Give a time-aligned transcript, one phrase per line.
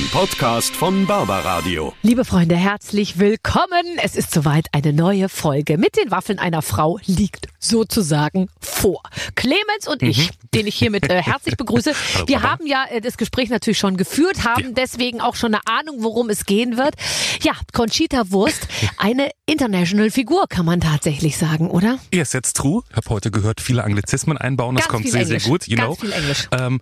[0.00, 1.92] Ein Podcast von Barbaradio.
[2.00, 3.98] Liebe Freunde, herzlich willkommen.
[4.02, 9.02] Es ist soweit eine neue Folge mit den Waffeln einer Frau liegt sozusagen vor.
[9.34, 11.92] Clemens und ich, den ich hiermit äh, herzlich begrüße,
[12.26, 15.96] wir haben ja äh, das Gespräch natürlich schon geführt, haben deswegen auch schon eine Ahnung,
[15.98, 16.94] worum es gehen wird.
[17.42, 21.98] Ja, Conchita Wurst, eine international Figur, kann man tatsächlich sagen, oder?
[22.14, 22.82] Yes, jetzt true.
[22.88, 24.76] Ich habe heute gehört, viele Anglizismen einbauen.
[24.76, 25.42] Das Ganz kommt viel sehr, Englisch.
[25.42, 25.68] sehr gut.
[25.68, 26.06] You Ganz know.
[26.06, 26.48] viel Englisch.
[26.52, 26.80] Ähm,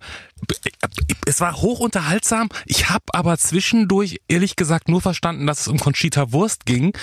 [1.25, 2.49] es war hoch unterhaltsam.
[2.65, 6.93] Ich habe aber zwischendurch ehrlich gesagt nur verstanden, dass es um Conchita Wurst ging.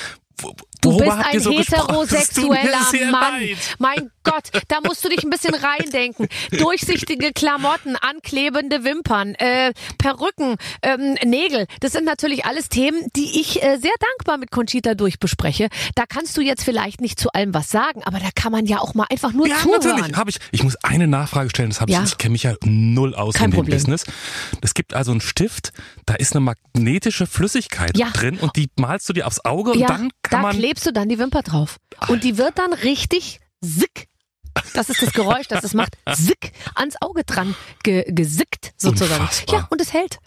[0.80, 3.40] Du worüber bist ein so heterosexueller Mann.
[3.40, 3.56] leid.
[3.78, 6.28] Mein Gott, da musst du dich ein bisschen reindenken.
[6.52, 11.66] Durchsichtige Klamotten, anklebende Wimpern, äh, Perücken, ähm, Nägel.
[11.80, 15.68] Das sind natürlich alles Themen, die ich äh, sehr dankbar mit Conchita durchbespreche.
[15.94, 18.78] Da kannst du jetzt vielleicht nicht zu allem was sagen, aber da kann man ja
[18.80, 19.80] auch mal einfach nur Ja, zuhören.
[19.96, 20.16] natürlich.
[20.16, 20.38] Habe ich.
[20.50, 21.70] Ich muss eine Nachfrage stellen.
[21.70, 22.02] Das habe Ja.
[22.02, 22.10] ich.
[22.10, 23.76] Ich kenne mich ja null aus Kein in dem Problem.
[23.76, 24.04] Business.
[24.60, 25.72] Es gibt also einen Stift.
[26.04, 28.10] Da ist eine magnetische Flüssigkeit Ja.
[28.10, 30.56] drin und die malst du dir aufs Auge und ja, dann kann man.
[30.66, 31.76] Klebst du dann die Wimper drauf.
[32.08, 34.08] Und die wird dann richtig sick.
[34.74, 35.96] Das ist das Geräusch, das es macht.
[36.12, 39.20] Sick ans Auge dran ge gesickt sozusagen.
[39.20, 39.60] Unfassbar.
[39.60, 40.18] Ja, und es hält.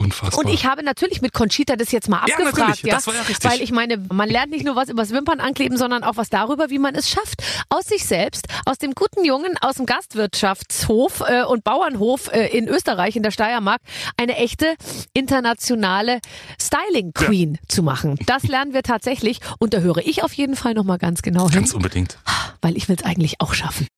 [0.00, 0.44] Unfassbar.
[0.44, 3.22] Und ich habe natürlich mit Conchita das jetzt mal Ja, abgefragt, ja, Das war ja
[3.22, 3.50] richtig.
[3.50, 6.70] weil ich meine, man lernt nicht nur was übers Wimpern ankleben, sondern auch was darüber,
[6.70, 11.42] wie man es schafft, aus sich selbst, aus dem guten Jungen, aus dem Gastwirtschaftshof äh,
[11.42, 13.80] und Bauernhof äh, in Österreich, in der Steiermark,
[14.16, 14.76] eine echte
[15.14, 16.20] internationale
[16.60, 18.18] Styling Queen zu machen.
[18.26, 21.46] Das lernen wir tatsächlich und da höre ich auf jeden Fall noch mal ganz genau
[21.50, 22.18] hin, Ganz unbedingt.
[22.62, 23.88] weil ich will es eigentlich auch schaffen.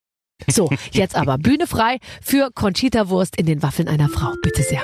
[0.48, 4.32] So, jetzt aber Bühne frei für Conchita Wurst in den Waffeln einer Frau.
[4.42, 4.80] Bitte sehr.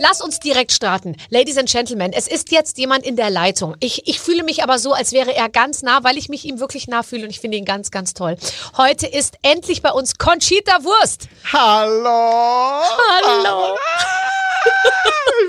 [0.00, 1.16] Lass uns direkt starten.
[1.28, 3.74] Ladies and Gentlemen, es ist jetzt jemand in der Leitung.
[3.80, 6.60] Ich, ich fühle mich aber so, als wäre er ganz nah, weil ich mich ihm
[6.60, 8.36] wirklich nah fühle und ich finde ihn ganz, ganz toll.
[8.76, 11.28] Heute ist endlich bei uns Conchita Wurst.
[11.52, 12.80] Hallo!
[13.10, 13.76] Hallo.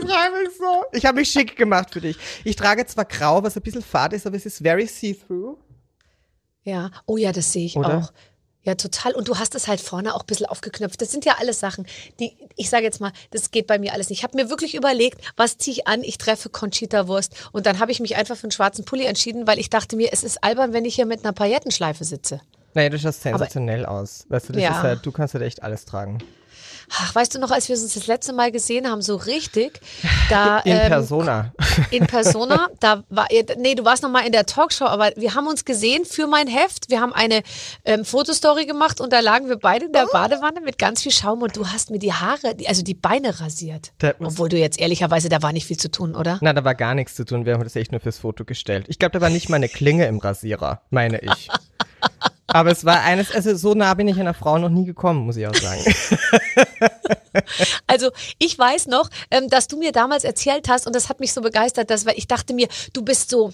[0.02, 0.86] Ich freue mich so.
[0.94, 2.18] Ich habe mich schick gemacht für dich.
[2.44, 5.58] Ich trage zwar grau, was ein bisschen fad ist, aber es ist very see-through.
[6.64, 8.00] Ja, oh ja, das sehe ich Oder?
[8.00, 8.12] auch.
[8.64, 9.14] Ja, total.
[9.14, 11.02] Und du hast es halt vorne auch ein bisschen aufgeknöpft.
[11.02, 11.88] Das sind ja alles Sachen,
[12.20, 14.20] die, ich sage jetzt mal, das geht bei mir alles nicht.
[14.20, 16.04] Ich habe mir wirklich überlegt, was ziehe ich an?
[16.04, 17.34] Ich treffe Conchita Wurst.
[17.54, 20.10] Und dann habe ich mich einfach für einen schwarzen Pulli entschieden, weil ich dachte mir,
[20.12, 22.42] es ist albern, wenn ich hier mit einer Paillettenschleife sitze.
[22.74, 24.26] Naja, du schaust sensationell aus.
[24.30, 24.72] Weißt du, das Ja.
[24.72, 26.20] ist halt, du kannst halt echt alles tragen.
[26.92, 29.80] Ach, weißt du noch, als wir uns das letzte Mal gesehen haben, so richtig,
[30.30, 31.54] da In ähm, Persona.
[31.92, 33.28] in Persona, da war
[33.58, 36.48] nee, du warst noch mal in der Talkshow, aber wir haben uns gesehen für mein
[36.48, 36.90] Heft.
[36.90, 37.42] Wir haben eine
[37.86, 40.12] ähm, Fotostory gemacht und da lagen wir beide in der Oh.
[40.12, 43.92] Badewanne mit ganz viel Schaum und du hast mir die Haare, also die Beine rasiert.
[44.20, 46.40] Obwohl du jetzt ehrlicherweise, da war nicht viel zu tun, oder?
[46.42, 47.46] Na, da war gar nichts zu tun.
[47.46, 48.86] Wir haben das echt nur fürs Foto gestellt.
[48.88, 51.50] Ich glaube, da war nicht mal eine Klinge im Rasierer, meine ich.
[52.50, 55.38] Aber es war eines, also so nah bin ich einer Frau noch nie gekommen, muss
[55.38, 55.84] ich auch sagen.
[57.88, 61.34] Also ich weiß noch, ähm, dass du mir damals erzählt hast und das hat mich
[61.34, 63.52] so begeistert, dass ich dachte mir, du bist so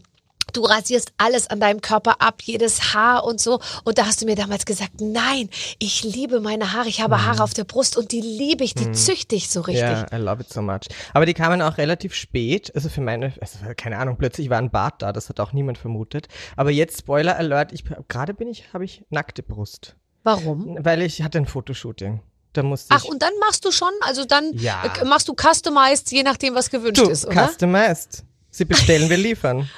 [0.56, 3.60] Du rasierst alles an deinem Körper ab, jedes Haar und so.
[3.84, 5.50] Und da hast du mir damals gesagt, nein,
[5.80, 6.88] ich liebe meine Haare.
[6.88, 9.82] Ich habe Haare auf der Brust und die liebe ich, die züchte ich so richtig.
[9.84, 10.88] Ja, I love it so much.
[11.14, 12.72] Aber die kamen auch relativ spät.
[12.74, 15.12] Also für meine, also keine Ahnung, plötzlich war ein Bart da.
[15.12, 16.28] Das hat auch niemand vermutet.
[16.56, 17.74] Aber jetzt Spoiler Alert.
[17.74, 20.78] Ich gerade bin ich, habe ich nackte Brust, Warum?
[20.80, 22.22] weil ich hatte ein Fotoshooting.
[22.54, 24.84] Da musste Ach, und dann machst du schon, also dann Ja.
[25.02, 27.48] äh, machst du customized, je nachdem, was gewünscht du, ist, oder?
[27.50, 28.24] customized.
[28.52, 29.70] Sie bestellen, wir liefern.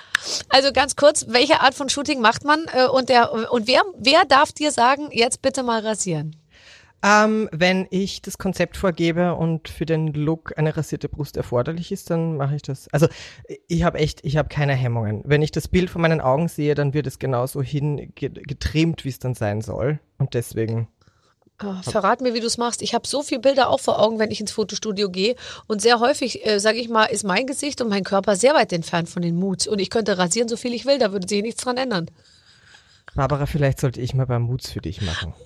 [0.49, 2.65] Also ganz kurz, welche Art von Shooting macht man?
[2.73, 6.35] Äh, und der, und wer, wer darf dir sagen, jetzt bitte mal rasieren?
[7.03, 12.09] Ähm, wenn ich das Konzept vorgebe und für den Look eine rasierte Brust erforderlich ist,
[12.09, 12.87] dann mache ich das.
[12.91, 13.07] Also
[13.67, 15.21] ich habe echt, ich habe keine Hemmungen.
[15.23, 19.05] Wenn ich das Bild vor meinen Augen sehe, dann wird es genauso hin ge- getrimmt,
[19.05, 19.99] wie es dann sein soll.
[20.17, 20.87] Und deswegen.
[21.63, 22.83] Oh, verrat mir, wie du es machst.
[22.83, 25.35] Ich habe so viele Bilder auch vor Augen, wenn ich ins Fotostudio gehe.
[25.65, 28.71] Und sehr häufig, äh, sage ich mal, ist mein Gesicht und mein Körper sehr weit
[28.73, 29.67] entfernt von den Moods.
[29.67, 32.11] Und ich könnte rasieren, so viel ich will, da würde sich nichts dran ändern.
[33.15, 35.33] Barbara, vielleicht sollte ich mal beim Moods für dich machen.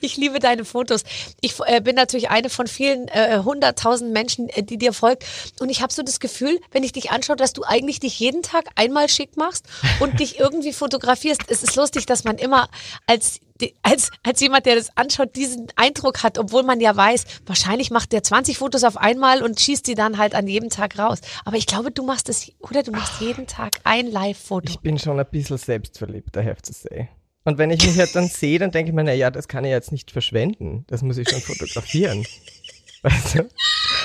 [0.00, 1.02] Ich liebe deine Fotos.
[1.42, 5.26] Ich äh, bin natürlich eine von vielen äh, hunderttausend Menschen, äh, die dir folgt.
[5.60, 8.42] Und ich habe so das Gefühl, wenn ich dich anschaue, dass du eigentlich dich jeden
[8.42, 9.66] Tag einmal schick machst
[10.00, 11.42] und dich irgendwie fotografierst.
[11.48, 12.70] Es ist lustig, dass man immer
[13.06, 13.40] als
[13.82, 18.12] als, als jemand, der das anschaut, diesen Eindruck hat, obwohl man ja weiß, wahrscheinlich macht
[18.12, 21.20] der 20 Fotos auf einmal und schießt die dann halt an jedem Tag raus.
[21.44, 24.68] Aber ich glaube, du machst es, oder du machst jeden Tag ein Live-Foto.
[24.70, 27.08] Ich bin schon ein bisschen selbstverliebt, I have to say.
[27.44, 29.64] Und wenn ich mich halt dann sehe, dann denke ich mir, na ja, das kann
[29.64, 30.84] ich jetzt nicht verschwenden.
[30.88, 32.26] Das muss ich schon fotografieren.
[33.02, 33.48] Weißt du?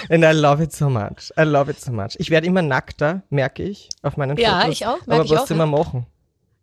[0.09, 1.31] And I love it so much.
[1.37, 2.15] I love it so much.
[2.19, 4.73] Ich werde immer nackter, merke ich, auf meinen Ja, Fotos.
[4.73, 5.65] ich auch, merke Aber ich was auch, soll ja.
[5.65, 6.05] man machen?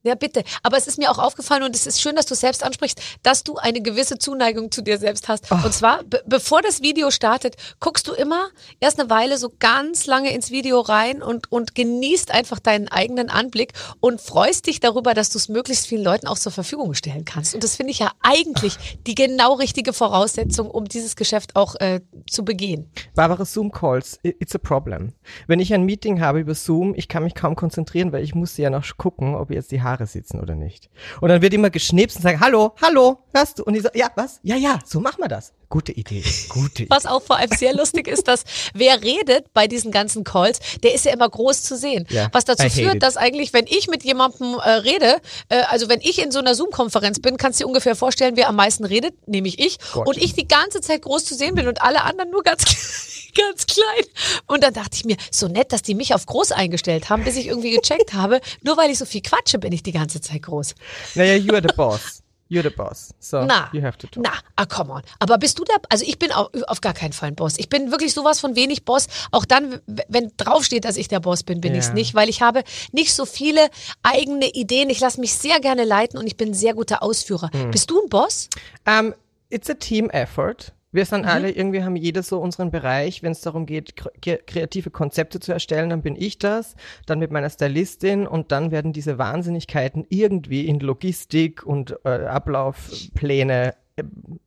[0.03, 0.45] Ja, bitte.
[0.63, 3.45] Aber es ist mir auch aufgefallen und es ist schön, dass du selbst ansprichst, dass
[3.45, 5.51] du eine gewisse Zuneigung zu dir selbst hast.
[5.53, 8.49] Und zwar, be bevor das Video startet, guckst du immer
[8.79, 13.29] erst eine Weile so ganz lange ins Video rein und, und genießt einfach deinen eigenen
[13.29, 17.27] Anblick und freust dich darüber, dass du es möglichst vielen Leuten auch zur Verfügung stellen
[17.27, 17.55] kannst.
[17.55, 22.01] Und das finde ich ja eigentlich die genau richtige Voraussetzung, um dieses Geschäft auch äh,
[22.29, 22.91] zu begehen.
[23.15, 25.13] Barbara, Zoom-Calls, it's a problem.
[25.47, 28.57] Wenn ich ein Meeting habe über Zoom, ich kann mich kaum konzentrieren, weil ich muss
[28.57, 30.89] ja noch gucken, ob jetzt die Haare sitzen oder nicht.
[31.21, 33.65] Und dann wird immer geschnipst und sagen, hallo, hallo, hörst du?
[33.65, 34.41] Und ich so, ja, was?
[34.43, 35.53] Ja, ja, so machen wir das.
[35.71, 36.91] Gute Idee, gute Idee.
[36.91, 38.43] Was auch vor allem sehr lustig ist, dass
[38.75, 42.09] wer redet bei diesen ganzen Calls, der ist ja immer groß zu sehen.
[42.11, 43.03] Ja, Was dazu führt, it.
[43.05, 46.57] dass eigentlich, wenn ich mit jemandem äh, rede, äh, also wenn ich in so einer
[46.57, 49.79] Zoom-Konferenz bin, kannst du dir ungefähr vorstellen, wer am meisten redet, nämlich ich.
[49.93, 50.09] Gott.
[50.09, 52.65] Und ich die ganze Zeit groß zu sehen bin und alle anderen nur ganz
[53.37, 54.05] ganz klein.
[54.47, 57.37] Und dann dachte ich mir, so nett, dass die mich auf groß eingestellt haben, bis
[57.37, 60.43] ich irgendwie gecheckt habe, nur weil ich so viel quatsche, bin ich die ganze Zeit
[60.43, 60.75] groß.
[61.15, 62.20] Naja, you are the boss.
[62.51, 63.15] You're the boss.
[63.21, 64.25] So, Na, you have to talk.
[64.25, 65.03] na, ah, come on.
[65.21, 67.55] Aber bist du da, also ich bin auch, auf gar keinen Fall ein Boss.
[67.59, 69.07] Ich bin wirklich sowas von wenig Boss.
[69.31, 71.79] Auch dann, wenn draufsteht, dass ich der Boss bin, bin Ja.
[71.79, 73.69] ich's nicht, weil ich habe nicht so viele
[74.03, 74.91] eigene Ideen.
[74.91, 77.51] Ich lasse mich sehr gerne leiten und ich bin ein sehr guter Ausführer.
[77.53, 77.71] Hm.
[77.71, 78.49] Bist du ein Boss?
[78.85, 79.15] Um,
[79.49, 80.73] it's a team effort.
[80.93, 81.07] Wir Mhm.
[81.07, 83.23] sind alle, irgendwie haben jeder so unseren Bereich.
[83.23, 86.75] Wenn es darum geht, kre kreative Konzepte zu erstellen, dann bin ich das.
[87.07, 93.75] Dann mit meiner Stylistin und dann werden diese Wahnsinnigkeiten irgendwie in Logistik und äh, Ablaufpläne
[93.97, 94.03] äh,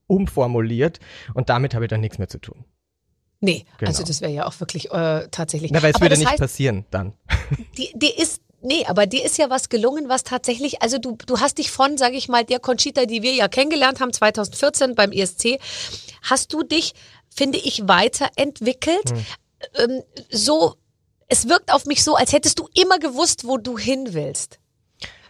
[0.07, 0.99] umformuliert.
[1.33, 2.65] Und damit habe ich dann nichts mehr zu tun.
[3.39, 3.89] Nee, Genau.
[3.89, 5.71] also das wäre ja auch wirklich äh, tatsächlich.
[5.71, 7.13] Na, weil es würde das nicht heißt, passieren dann.
[7.77, 11.41] die, die ist Nee, aber dir ist ja was gelungen, was tatsächlich, also du, du
[11.41, 15.11] hast dich von, sage ich mal, der Conchita, die wir ja kennengelernt haben, 2014 beim
[15.11, 15.59] ESC,
[16.21, 16.93] hast du dich,
[17.29, 19.13] finde ich, weiterentwickelt.
[19.75, 20.01] Ähm,
[20.31, 20.75] so,
[21.27, 24.59] es wirkt auf mich so, als hättest du immer gewusst, wo du hin willst.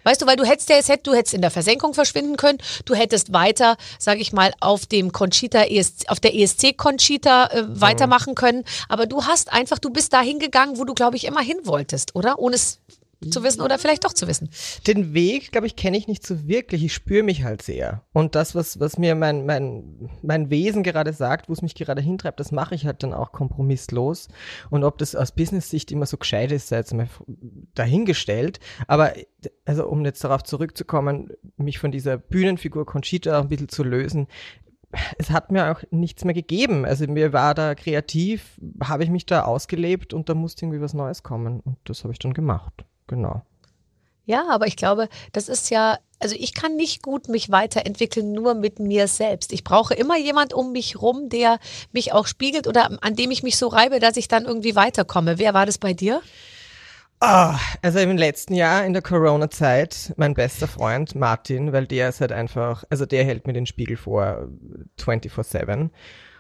[0.04, 2.94] Weißt du, weil du hättest ja jetzt, du hättest in der Versenkung verschwinden können, du
[2.94, 8.36] hättest weiter, sage ich mal, auf dem Conchita ESC, auf der ESC Conchita äh, weitermachen
[8.36, 11.58] können, aber du hast einfach, du bist dahin gegangen, wo du glaube ich immer hin
[11.64, 12.38] wolltest, oder?
[12.38, 12.80] Ohne es
[13.30, 14.50] zu wissen oder vielleicht doch zu wissen.
[14.88, 16.84] Den Weg, glaube ich, kenne ich nicht so wirklich.
[16.84, 18.04] Ich spüre mich halt sehr.
[18.14, 22.02] Und das, was, was mir mein, mein, mein Wesen gerade sagt, wo es mich gerade
[22.02, 24.28] hintreibt, das mache ich halt dann auch kompromisslos.
[24.70, 27.10] Und ob das aus Business-Sicht immer so gescheit ist, sei jetzt mal
[27.74, 28.60] dahingestellt.
[28.88, 29.14] Aber
[29.66, 34.28] also um jetzt darauf zurückzukommen, mich von dieser Bühnenfigur Conchita auch ein bisschen zu lösen,
[35.18, 36.86] es hat mir auch nichts mehr gegeben.
[36.86, 40.94] Also mir war da kreativ, habe ich mich da ausgelebt und da musste irgendwie was
[40.94, 41.60] Neues kommen.
[41.62, 42.86] Und das habe ich dann gemacht.
[43.08, 43.42] Genau.
[44.26, 48.54] Ja, aber ich glaube, das ist ja, also ich kann nicht gut mich weiterentwickeln nur
[48.54, 49.52] mit mir selbst.
[49.52, 51.60] Ich brauche immer jemand um mich rum, der
[51.92, 55.40] mich auch spiegelt oder an dem ich mich so reibe, dass ich dann irgendwie weiterkomme.
[55.40, 56.22] Wer war das bei dir?
[57.20, 62.20] Ah, also im letzten Jahr in der Corona-Zeit, mein bester Freund Martin, weil der ist
[62.20, 64.50] halt einfach, also der hält mir den Spiegel vor
[65.00, 65.90] 24-7.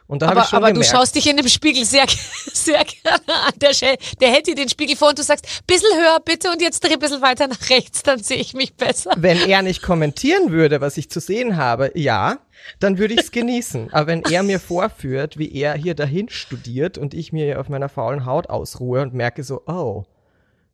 [0.07, 2.05] Und da habe ich Aber, schon aber du gemerkt, schaust dich in dem Spiegel sehr,
[2.53, 3.53] sehr gerne an.
[3.57, 3.71] Der,
[4.19, 6.93] der hält dir den Spiegel vor und du sagst, bisschen höher bitte und jetzt dreh
[6.93, 9.11] ein bisschen weiter nach rechts, dann sehe ich mich besser.
[9.17, 12.39] wenn er nicht kommentieren würde, was ich zu sehen habe, ja,
[12.79, 13.93] dann würde ich es genießen.
[13.93, 17.89] Aber wenn er mir vorführt, wie er hier dahin studiert und ich mir auf meiner
[17.89, 20.03] faulen Haut ausruhe und merke so, oh,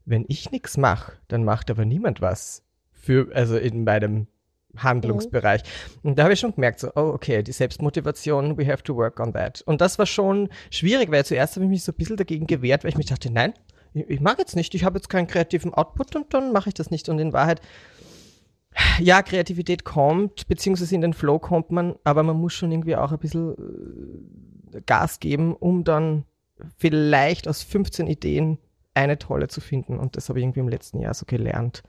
[0.06, 4.28] wenn ich nichts mache, dann macht aber niemand was für, also in meinem
[4.78, 5.64] Handlungsbereich.
[6.04, 9.20] Und da habe ich schon gemerkt, so, oh, okay, die Selbstmotivation, we have to work
[9.20, 9.62] on that.
[9.64, 12.84] Und das war schon schwierig, weil zuerst habe ich mich so ein bisschen dagegen gewehrt,
[12.84, 13.54] weil ich mich dachte, nein,
[13.94, 16.76] ich, ich mag jetzt nicht, ich habe jetzt keinen kreativen Output und dann mache ich
[16.76, 17.10] das nicht.
[17.10, 17.62] Und in Wahrheit,
[19.00, 23.12] ja, Kreativität kommt, beziehungsweise in den Flow kommt man, aber man muss schon irgendwie auch
[23.12, 23.56] ein bisschen
[24.74, 26.26] äh, Gas geben, um dann
[26.78, 28.60] vielleicht aus 15 Ideen
[28.94, 29.98] eine tolle zu finden.
[29.98, 31.84] Und das habe ich irgendwie im letzten Jahr so gelernt.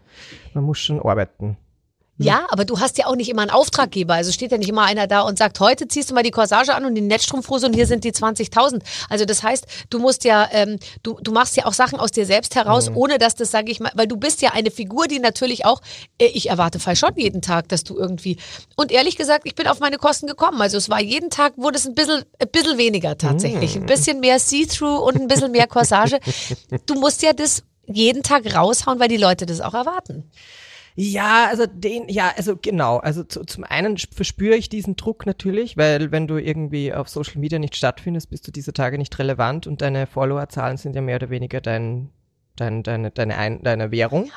[0.55, 1.57] Man muss schon arbeiten.
[2.25, 4.15] Ja, aber du hast ja auch nicht immer einen Auftraggeber.
[4.15, 6.75] Also steht ja nicht immer einer da und sagt, heute ziehst du mal die Corsage
[6.75, 8.83] an und die Netzstrumpfhose und hier sind die 20.000.
[9.09, 12.27] Also das heißt, du musst ja, ähm, du, du machst ja auch Sachen aus dir
[12.27, 15.19] selbst heraus, ohne dass das, sage ich mal, weil du bist ja eine Figur, die
[15.19, 15.81] natürlich auch,
[16.19, 18.37] äh, ich erwarte fall schon jeden Tag, dass du irgendwie,
[18.77, 20.61] und ehrlich gesagt, ich bin auf meine Kosten gekommen.
[20.61, 23.77] Also es war jeden Tag, wurde es ein bisschen, ein bisschen weniger tatsächlich.
[23.77, 26.19] Ein bisschen mehr See-Through und ein bisschen mehr Corsage.
[26.87, 30.31] Du musst ja das jeden Tag raushauen, weil die Leute das auch erwarten.
[30.97, 32.99] Ja, also den, ja, also genau.
[32.99, 37.39] Also zu, zum einen verspüre ich diesen Druck natürlich, weil wenn du irgendwie auf Social
[37.39, 41.17] Media nicht stattfindest, bist du diese Tage nicht relevant und deine Followerzahlen sind ja mehr
[41.17, 42.11] oder weniger dein,
[42.57, 44.31] dein, deine, deine, Ein deine Währung.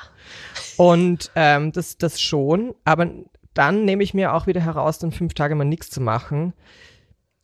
[0.77, 3.09] Und ähm, das, das schon, aber
[3.53, 6.53] dann nehme ich mir auch wieder heraus, dann fünf Tage mal nichts zu machen.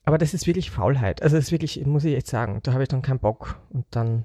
[0.04, 1.22] Aber das ist wirklich Faulheit.
[1.22, 3.86] Also das ist wirklich, muss ich echt sagen, da habe ich dann keinen Bock und
[3.92, 4.24] dann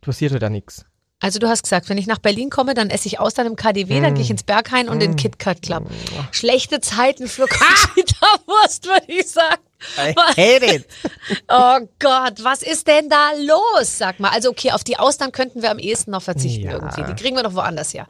[0.00, 0.86] passiert halt da nichts.
[1.24, 3.56] Also du hast gesagt, wenn ich nach Berlin komme, dann esse ich aus dann im
[3.56, 5.84] KDW, dann gehe ich ins Berghain und in den KitKat Club.
[6.32, 9.62] Schlechte Zeiten für Conchita Wurst, würde ich sagen.
[9.96, 10.86] I hate it.
[11.48, 13.96] Oh Gott, was ist denn da los?
[13.96, 14.32] Sag mal.
[14.32, 16.72] Also okay, auf die Austern könnten wir am ehesten noch verzichten Ja.
[16.72, 17.02] irgendwie.
[17.04, 18.06] Die kriegen wir doch woanders her.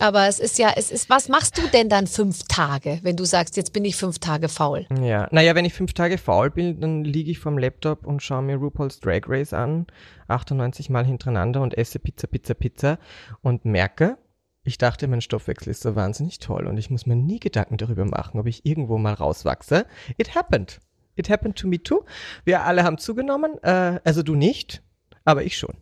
[0.00, 3.24] Aber es ist ja, es ist, was machst du denn dann fünf Tage, wenn du
[3.24, 4.86] sagst, jetzt bin ich fünf Tage faul?
[5.02, 8.42] Ja, naja, wenn ich fünf Tage faul bin, dann liege ich vorm Laptop und schaue
[8.42, 9.88] mir RuPaul's Drag Race an,
[10.28, 12.98] 98 Mal hintereinander und esse Pizza, Pizza, Pizza
[13.42, 14.18] und merke,
[14.62, 18.04] ich dachte, mein Stoffwechsel ist so wahnsinnig toll und ich muss mir nie Gedanken darüber
[18.04, 19.84] machen, ob ich irgendwo mal rauswachse.
[20.16, 20.78] It happened.
[21.16, 22.04] It happened to me too.
[22.44, 24.82] Wir alle haben zugenommen, äh, also du nicht,
[25.24, 25.74] aber ich schon.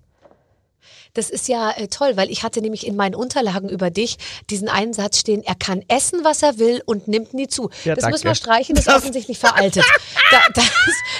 [1.16, 4.18] Das ist ja äh, toll, weil ich hatte nämlich in meinen Unterlagen über dich
[4.50, 7.70] diesen einen Satz stehen, er kann essen, was er will und nimmt nie zu.
[7.84, 8.14] Ja, das danke.
[8.14, 9.84] müssen wir streichen, das ist offensichtlich veraltet.
[10.30, 10.70] Da, das,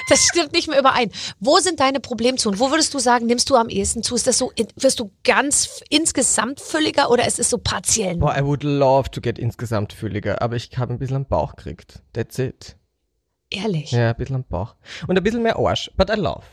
[0.09, 1.11] das stimmt nicht mehr überein.
[1.39, 2.59] Wo sind deine Problemzonen?
[2.59, 4.15] Wo würdest du sagen, nimmst du am ehesten zu?
[4.15, 8.17] Ist das so, wirst du ganz insgesamt fülliger oder ist es so partiell?
[8.17, 11.55] Boah, I would love to get insgesamt fülliger, aber ich habe ein bisschen am Bauch
[11.55, 12.01] gekriegt.
[12.13, 12.77] That's it.
[13.49, 13.91] Ehrlich?
[13.91, 14.75] Ja, ein bisschen am Bauch.
[15.07, 16.43] Und ein bisschen mehr Arsch, but I love.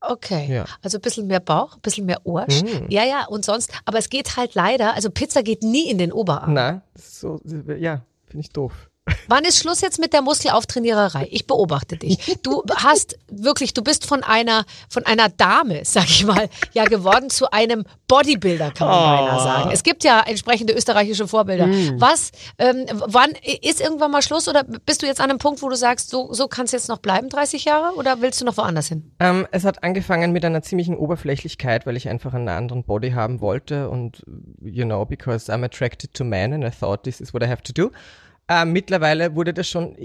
[0.00, 0.46] Okay.
[0.52, 0.64] Ja.
[0.82, 2.62] Also ein bisschen mehr Bauch, ein bisschen mehr Arsch.
[2.62, 2.90] Mm.
[2.90, 6.12] Ja, ja, und sonst, aber es geht halt leider, also Pizza geht nie in den
[6.12, 6.54] Oberarm.
[6.54, 7.40] Nein, so,
[7.78, 8.90] ja, finde ich doof.
[9.28, 11.28] Wann ist Schluss jetzt mit der Muskelauftrainiererei?
[11.30, 12.38] Ich beobachte dich.
[12.42, 17.30] Du hast wirklich, du bist von einer, von einer Dame, sag ich mal, ja geworden
[17.30, 19.16] zu einem Bodybuilder, kann man Oh.
[19.26, 19.70] beinahe sagen.
[19.72, 21.66] Es gibt ja entsprechende österreichische Vorbilder.
[21.66, 22.00] Hm.
[22.00, 23.30] Was, ähm, wann
[23.62, 26.32] ist irgendwann mal Schluss oder bist du jetzt an einem Punkt, wo du sagst, so,
[26.32, 29.12] so kann es jetzt noch bleiben, 30 Jahre, oder willst du noch woanders hin?
[29.20, 33.40] Ähm, es hat angefangen mit einer ziemlichen Oberflächlichkeit, weil ich einfach einen anderen Body haben
[33.40, 34.22] wollte und,
[34.60, 37.62] you know, because I'm attracted to men and I thought this is what I have
[37.62, 37.90] to do.
[38.48, 39.96] Ähm, mittlerweile wurde das schon,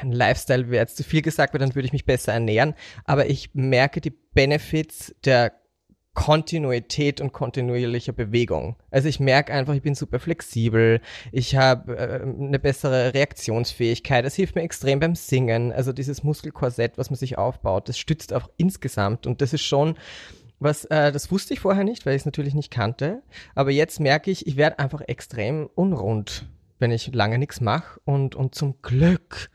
[0.00, 3.26] ein Lifestyle wäre jetzt zu viel gesagt, weil dann würde ich mich besser ernähren, aber
[3.26, 5.52] ich merke die Benefits der
[6.14, 8.76] Kontinuität und kontinuierlicher Bewegung.
[8.90, 11.00] Also ich merke einfach, ich bin super flexibel,
[11.32, 15.72] ich habe äh, eine bessere Reaktionsfähigkeit, es hilft mir extrem beim Singen.
[15.72, 19.96] Also dieses Muskelkorsett, was man sich aufbaut, das stützt auch insgesamt und das ist schon
[20.60, 23.22] was, äh, das wusste ich vorher nicht, weil ich es natürlich nicht kannte.
[23.56, 26.46] Aber jetzt merke ich, ich werde einfach extrem unrund,
[26.78, 29.50] wenn ich lange nichts mache und, und zum Glück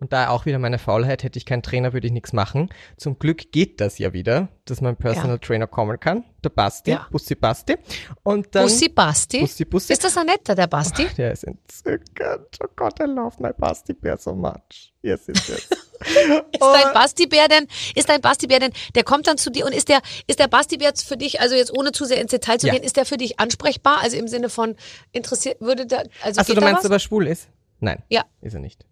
[0.00, 2.70] und da auch wieder meine Faulheit, hätte ich keinen Trainer, würde ich nichts machen.
[2.96, 5.38] Zum Glück geht das ja wieder, dass mein Personal Ja.
[5.38, 6.24] Trainer kommen kann.
[6.42, 7.06] Der Basti, Ja.
[7.10, 7.76] Bussi Basti.
[8.22, 9.40] Und dann, Bussi Basti?
[9.40, 9.92] Bussi Bussi.
[9.92, 11.06] Ist das ein netter, der Basti?
[11.16, 12.58] Der ist entzückend.
[12.62, 14.92] Oh Gott, I love my Basti Bear so much.
[15.02, 15.68] Yes, yes, yes.
[16.00, 19.90] Ist dein Basti-Bär denn, ist dein Basti-Bär denn, der kommt dann zu dir und ist
[19.90, 22.72] der, ist der Basti-Bär für dich, also jetzt ohne zu sehr ins Detail zu Ja.
[22.72, 23.98] gehen, ist der für dich ansprechbar?
[24.00, 24.76] Also im Sinne von
[25.12, 27.48] interessiert, würde der, also Achso, du meinst, ob er schwul ist?
[27.80, 28.02] Nein.
[28.08, 28.24] Ja.
[28.40, 28.86] Ist er nicht.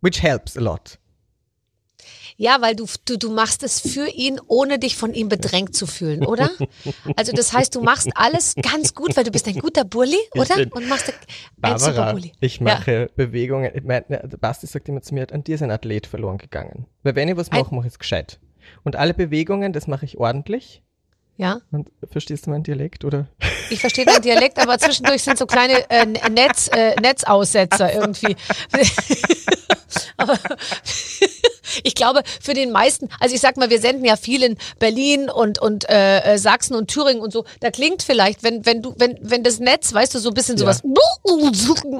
[0.00, 0.98] Which helps a lot.
[2.36, 5.86] Ja, weil du, du, du machst es für ihn, ohne dich von ihm bedrängt zu
[5.86, 6.50] fühlen, oder?
[7.14, 10.56] Also das heißt, du machst alles ganz gut, weil du bist ein guter Bulli, oder?
[10.70, 11.12] Und machst
[11.60, 12.32] ein super Bulli.
[12.40, 12.62] ich Ja.
[12.64, 13.70] mache Bewegungen.
[13.74, 16.86] Ich mein, der Basti sagt immer zu mir, an dir ist ein Athlet verloren gegangen.
[17.02, 18.40] Weil wenn ich was mache, mache ich es gescheit.
[18.84, 20.82] Und alle Bewegungen, das mache ich ordentlich.
[21.36, 23.28] Ja, Und verstehst du meinen Dialekt, oder?
[23.70, 28.36] ich verstehe deinen Dialekt, aber zwischendurch sind so kleine äh, Netz, äh, Netzaussetzer irgendwie.
[30.16, 30.38] aber
[31.82, 35.30] ich glaube, für den meisten, also ich sag mal, wir senden ja viel in Berlin
[35.30, 37.44] und, und äh, äh, Sachsen und Thüringen und so.
[37.60, 40.56] Da klingt vielleicht, wenn, wenn du, wenn, wenn das Netz, weißt du, so ein bisschen
[40.56, 40.72] Ja.
[40.72, 40.82] sowas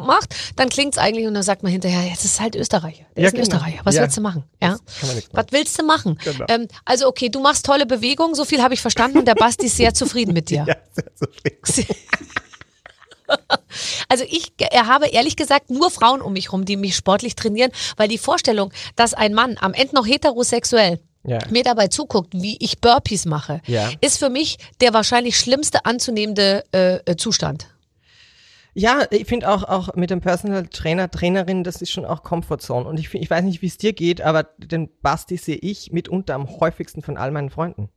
[0.07, 3.05] macht, dann klingt's eigentlich und dann sagt man hinterher, jetzt ist halt Österreicher.
[3.17, 3.57] Der Ja, ist ein genau.
[3.57, 3.81] Österreicher.
[3.85, 4.03] Was Ja.
[4.03, 4.45] willst du machen?
[4.62, 4.73] Ja?
[4.73, 5.47] Nicht Was machen.
[5.50, 6.19] willst du machen?
[6.25, 6.45] Genau.
[6.49, 9.67] Ähm, also okay, du machst tolle Bewegungen, so viel habe ich verstanden und der Basti
[9.67, 10.67] ist sehr zufrieden mit dir.
[10.71, 11.89] Ja, sehr zufrieden.
[14.08, 18.08] Also ich habe ehrlich gesagt nur Frauen um mich rum, die mich sportlich trainieren, weil
[18.08, 21.38] die Vorstellung, dass ein Mann am Ende noch heterosexuell Ja.
[21.50, 23.90] mir dabei zuguckt, wie ich Burpees mache, Ja.
[24.00, 27.68] ist für mich der wahrscheinlich schlimmste anzunehmende äh, Zustand.
[28.72, 32.88] Ja, ich finde auch, auch mit dem Personal Trainer, Trainerin, das ist schon auch Comfortzone.
[32.88, 35.90] Und ich, find- ich weiß nicht, wie es dir geht, aber den Basti sehe ich
[35.92, 37.88] mitunter am häufigsten von all meinen Freunden.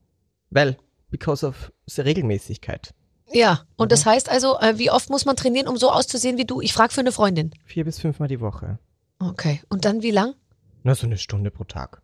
[0.50, 0.78] Weil,
[1.12, 2.94] because of the Regelmäßigkeit.
[3.32, 3.90] Ja, und Mhm.
[3.90, 6.62] das heißt also, äh, wie oft muss man trainieren, um so auszusehen wie du?
[6.62, 7.52] Ich frage für eine Freundin.
[7.66, 8.80] Vier bis fünfmal die Woche.
[9.20, 10.36] Okay, und dann wie lang?
[10.84, 12.02] Nur so eine Stunde pro Tag.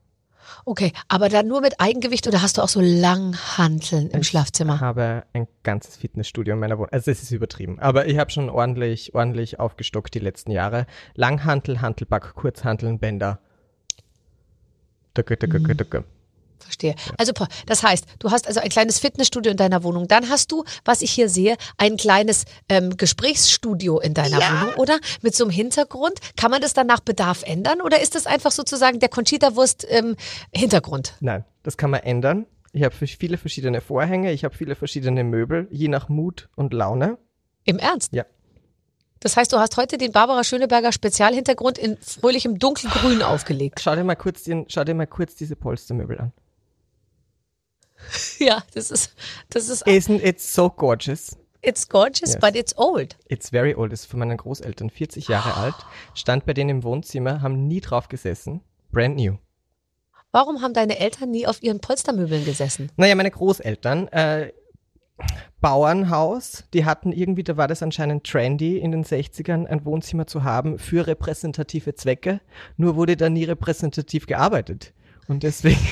[0.66, 4.80] Okay, aber dann nur mit Eigengewicht oder hast du auch so Langhanteln im Ich Schlafzimmer?
[4.80, 6.92] habe ein ganzes Fitnessstudio in meiner Wohnung.
[6.92, 7.78] Also es ist übertrieben.
[7.80, 10.88] Aber ich habe schon ordentlich, ordentlich aufgestockt die letzten Jahre.
[11.14, 13.40] Langhantel, Hantelback, Kurzhanteln, Bänder.
[15.16, 15.78] Dücke, dücke, Mhm.
[15.78, 16.04] dücke.
[16.63, 16.96] Verstehe.
[17.18, 17.34] Also,
[17.66, 20.08] das heißt, du hast also ein kleines Fitnessstudio in deiner Wohnung.
[20.08, 25.00] Dann hast du, was ich hier sehe, ein kleines ähm, Gesprächsstudio in deiner Wohnung, oder?
[25.22, 26.20] Mit so einem Hintergrund.
[26.38, 30.16] Kann man das dann nach Bedarf ändern oder ist das einfach sozusagen der Conchita-Wurst ähm,
[30.54, 31.16] Hintergrund?
[31.20, 32.46] Nein, das kann man ändern.
[32.72, 37.18] Ich habe viele verschiedene Vorhänge, ich habe viele verschiedene Möbel, je nach Mut und Laune.
[37.63, 38.13] Im Ernst?
[38.13, 38.25] Ja.
[39.20, 43.82] Das heißt, du hast heute den Barbara Schöneberger Spezialhintergrund in fröhlichem dunkelgrün aufgelegt.
[43.82, 46.32] Schau dir mal kurz, den, schau dir mal kurz diese Polstermöbel an.
[48.39, 49.13] Ja, das ist,
[49.50, 51.38] das ist, Isn't it so gorgeous?
[51.62, 52.39] it's gorgeous, Yes.
[52.39, 53.18] but it's old.
[53.27, 53.91] It's very old.
[53.94, 55.75] Ist von meinen Großeltern 40 Jahre alt.
[56.15, 58.62] Stand bei denen im Wohnzimmer, haben nie drauf gesessen.
[58.91, 59.38] Brand new.
[60.32, 62.89] Warum haben deine Eltern nie auf ihren Polstermöbeln gesessen?
[62.98, 64.53] Naja, meine Großeltern, äh,
[65.60, 70.44] Bauernhaus, die hatten irgendwie, da war das anscheinend trendy in den 60ern, ein Wohnzimmer zu
[70.44, 72.39] haben für repräsentative Zwecke.
[72.77, 74.94] Nur wurde da nie repräsentativ gearbeitet.
[75.27, 75.86] Und deswegen,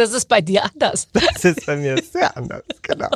[0.00, 1.08] Das ist bei dir anders.
[1.12, 3.10] das ist bei mir sehr anders, genau.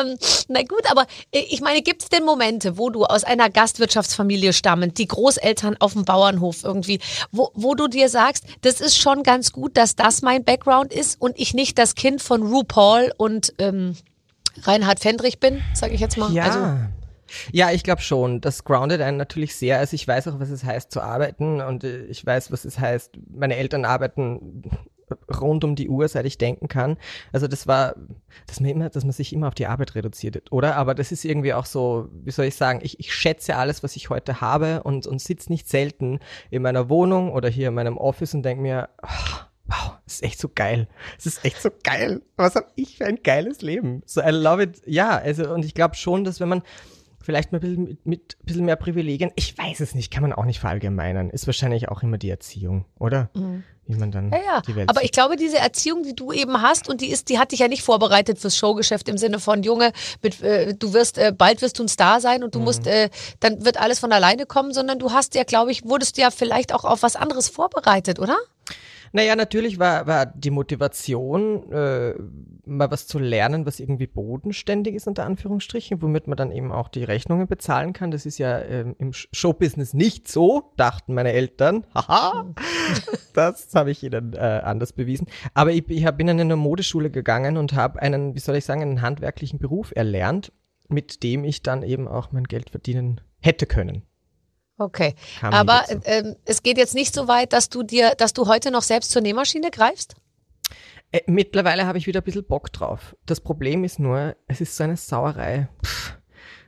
[0.00, 0.16] Ähm,
[0.46, 4.52] na gut, aber äh, ich meine, gibt es denn Momente, wo du aus einer Gastwirtschaftsfamilie
[4.52, 7.00] stammend, die Großeltern auf dem Bauernhof irgendwie,
[7.32, 11.20] wo, wo du dir sagst, das ist schon ganz gut, dass das mein Background ist
[11.20, 13.96] und ich nicht das Kind von RuPaul und ähm,
[14.62, 16.32] Reinhard Fendrich bin, sage ich jetzt mal.
[16.32, 16.44] Ja.
[16.44, 16.60] Also,
[17.50, 18.40] ja, ich glaube schon.
[18.40, 19.80] Das groundet einen natürlich sehr.
[19.80, 22.78] Also ich weiß auch, was es heißt zu arbeiten und äh, ich weiß, was es
[22.78, 23.18] heißt.
[23.34, 24.62] Meine Eltern arbeiten
[25.40, 26.96] rund um die Uhr, seit ich denken kann.
[27.32, 27.94] Also das war,
[28.46, 30.76] dass man immer, dass man sich immer auf die Arbeit reduziert, oder?
[30.76, 33.96] Aber das ist irgendwie auch so, wie soll ich sagen, ich, ich schätze alles, was
[33.96, 36.20] ich heute habe und, und sitze nicht selten
[36.50, 40.22] in meiner Wohnung oder hier in meinem Office und denke mir, ah, wow, das ist
[40.22, 40.88] echt so geil.
[41.18, 42.22] Es ist echt so geil.
[42.36, 44.02] Was habe ich für ein geiles Leben?
[44.06, 44.82] So, I love it.
[44.86, 46.62] Ja, also, und ich glaube schon, dass wenn man
[47.20, 50.32] vielleicht mal bisschen mit, mit ein bisschen mehr Privilegien, ich weiß es nicht, kann man
[50.32, 53.30] auch nicht verallgemeinern, ist wahrscheinlich auch immer die Erziehung, oder?
[53.86, 54.60] Wie man dann ja, ja.
[54.62, 55.06] die Welt Aber sieht.
[55.06, 57.68] ich glaube, diese Erziehung, die du eben hast, und die ist, die hat dich ja
[57.68, 61.78] nicht vorbereitet fürs Showgeschäft im Sinne von Junge, mit, äh, du wirst, äh, bald wirst
[61.78, 62.64] du ein Star sein und du Mhm.
[62.64, 63.10] musst, äh,
[63.40, 66.72] dann wird alles von alleine kommen, sondern du hast ja, glaube ich, wurdest ja vielleicht
[66.72, 68.36] auch auf was anderes vorbereitet, oder?
[69.16, 72.14] Naja, natürlich war, war die Motivation, äh,
[72.66, 76.88] mal was zu lernen, was irgendwie bodenständig ist, unter Anführungsstrichen, womit man dann eben auch
[76.88, 78.10] die Rechnungen bezahlen kann.
[78.10, 81.86] Das ist ja ähm, im Sh- Showbusiness nicht so, dachten meine Eltern.
[81.94, 82.54] Haha,
[83.34, 85.28] das habe ich ihnen äh, anders bewiesen.
[85.54, 88.82] Aber ich, ich bin in eine Modeschule gegangen und habe einen, wie soll ich sagen,
[88.82, 90.50] einen handwerklichen Beruf erlernt,
[90.88, 94.02] mit dem ich dann eben auch mein Geld verdienen hätte können.
[94.76, 95.14] Okay.
[95.40, 98.82] Aber ähm, es geht jetzt nicht so weit, dass du dir, dass du heute noch
[98.82, 100.16] selbst zur Nähmaschine greifst?
[101.12, 103.16] Äh, mittlerweile habe ich wieder ein bisschen Bock drauf.
[103.24, 105.68] Das Problem ist nur, es ist so eine Sauerei.
[105.84, 106.18] Pff,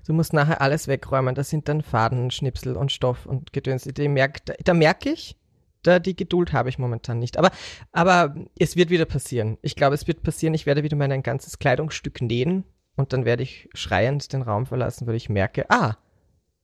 [0.06, 1.34] du musst nachher alles wegräumen.
[1.34, 3.86] Da sind dann Faden, Schnipsel und Stoff und Gedöns.
[3.98, 5.36] Merk, da, da merke ich,
[5.82, 7.38] da die Geduld habe ich momentan nicht.
[7.38, 7.50] Aber,
[7.90, 9.58] aber es wird wieder passieren.
[9.62, 10.54] Ich glaube, es wird passieren.
[10.54, 12.64] Ich werde wieder mal ein ganzes Kleidungsstück nähen
[12.94, 15.96] und dann werde ich schreiend den Raum verlassen, weil ich merke, ah,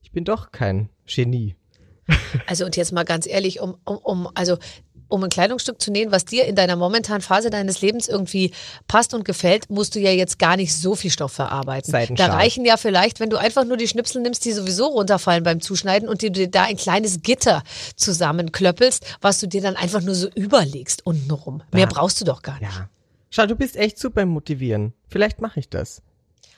[0.02, 1.56] ich bin doch kein Genie.
[2.46, 4.58] Also und jetzt mal ganz ehrlich, um, um, um also
[5.12, 8.52] um ein Kleidungsstück zu nähen, was dir in deiner momentanen Phase deines Lebens irgendwie
[8.88, 11.92] passt und gefällt, musst du ja jetzt gar nicht so viel Stoff verarbeiten.
[12.16, 15.60] Da reichen ja vielleicht, wenn du einfach nur die Schnipsel nimmst, die sowieso runterfallen beim
[15.60, 17.62] Zuschneiden und dir da ein kleines Gitter
[17.94, 21.62] zusammenklöppelst, was du dir dann einfach nur so überlegst untenrum.
[21.72, 22.72] Mehr brauchst du doch gar nicht.
[22.72, 22.88] Ja.
[23.30, 24.94] Schau, du bist echt super Motivieren.
[25.08, 26.02] Vielleicht mache ich das.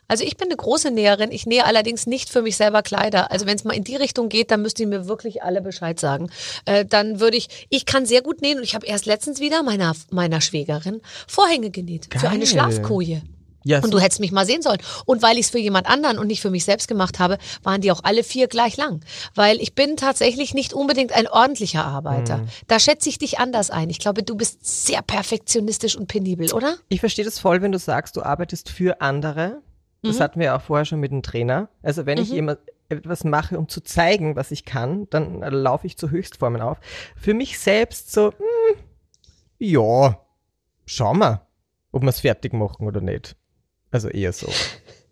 [0.08, 1.32] Also ich bin eine große Näherin.
[1.32, 3.30] Ich nähe allerdings nicht für mich selber Kleider.
[3.30, 5.98] Also wenn es mal in die Richtung geht, dann müsst ihr mir wirklich alle Bescheid
[5.98, 6.30] sagen.
[6.66, 9.62] Äh, dann würde ich, ich kann sehr gut nähen und ich habe erst letztens wieder
[9.62, 12.46] meiner, meiner Schwägerin Vorhänge genäht für eine Geil.
[12.46, 13.22] Schlafkoje.
[13.64, 14.78] Ja, Und du hättest mich mal sehen sollen.
[15.06, 17.80] Und weil ich es für jemand anderen und nicht für mich selbst gemacht habe, waren
[17.80, 19.00] die auch alle vier gleich lang.
[19.34, 22.38] Weil ich bin tatsächlich nicht unbedingt ein ordentlicher Arbeiter.
[22.38, 22.48] Mhm.
[22.66, 23.88] Da schätze ich dich anders ein.
[23.88, 26.76] Ich glaube, du bist sehr perfektionistisch und penibel, oder?
[26.90, 29.62] Ich verstehe das voll, wenn du sagst, du arbeitest für andere.
[30.04, 31.68] Das hatten wir auch vorher schon mit dem Trainer.
[31.82, 35.86] Also wenn ich jemand etwas mache, um zu zeigen, was ich kann, dann äh, laufe
[35.86, 36.78] ich zu Höchstformen auf.
[37.16, 38.76] Für mich selbst so, hm,
[39.58, 40.20] ja,
[40.86, 41.46] schauen wir,
[41.92, 43.36] ob wir es fertig machen oder nicht.
[43.90, 44.48] Also eher so,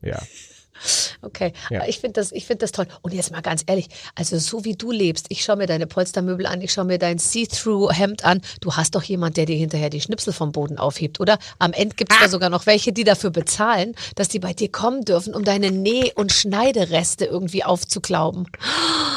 [0.02, 0.20] ja.
[1.22, 1.86] Okay, Ja.
[1.86, 2.86] Ich finde das, ich finde das toll.
[3.00, 6.46] Und jetzt mal ganz ehrlich, also so wie du lebst, ich schaue mir deine Polstermöbel
[6.46, 8.40] an, ich schaue mir dein See-Through-Hemd an.
[8.60, 11.38] Du hast doch jemand, der dir hinterher die Schnipsel vom Boden aufhebt, oder?
[11.58, 14.70] Am Ende gibt es da sogar noch welche, die dafür bezahlen, dass die bei dir
[14.70, 18.48] kommen dürfen, um deine Näh- und Schneidereste irgendwie aufzuklauben.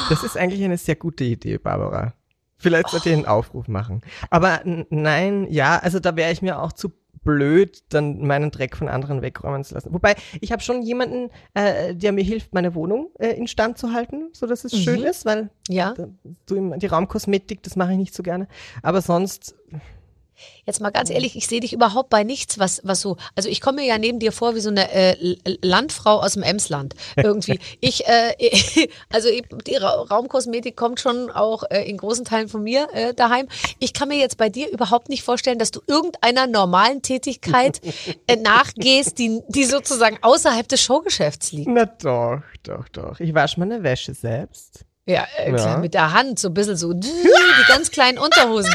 [0.09, 2.13] Das ist eigentlich eine sehr gute Idee, Barbara.
[2.57, 4.01] Vielleicht sollte ich einen Aufruf machen.
[4.29, 6.91] Aber nein, ja, also da wäre ich mir auch zu
[7.25, 9.93] blöd, dann meinen Dreck von anderen wegräumen zu lassen.
[9.93, 14.29] Wobei, ich habe schon jemanden, äh, der mir hilft, meine Wohnung äh, instand zu halten,
[14.31, 15.93] so dass es schön ist, weil Ja.
[15.97, 16.07] da,
[16.45, 18.47] du die Raumkosmetik, das mache ich nicht so gerne.
[18.81, 19.55] Aber sonst,
[20.65, 23.61] Jetzt mal ganz ehrlich, ich sehe dich überhaupt bei nichts, was, was so, also ich
[23.61, 27.59] komme mir ja neben dir vor wie so eine äh, Landfrau aus dem Emsland irgendwie.
[27.79, 28.33] Ich, äh,
[29.11, 29.29] also
[29.67, 33.47] die Ra Raumkosmetik kommt schon auch äh, in großen Teilen von mir äh, daheim.
[33.79, 37.81] Ich kann mir jetzt bei dir überhaupt nicht vorstellen, dass du irgendeiner normalen Tätigkeit
[38.27, 41.69] äh, nachgehst, die, die sozusagen außerhalb des Showgeschäfts liegt.
[41.69, 43.19] Na doch, doch, doch.
[43.19, 44.85] Ich wasche meine Wäsche selbst.
[45.07, 45.77] Ja, äh, Ja.
[45.77, 47.07] mit der Hand so ein bisschen so die
[47.67, 48.73] ganz kleinen Unterhosen.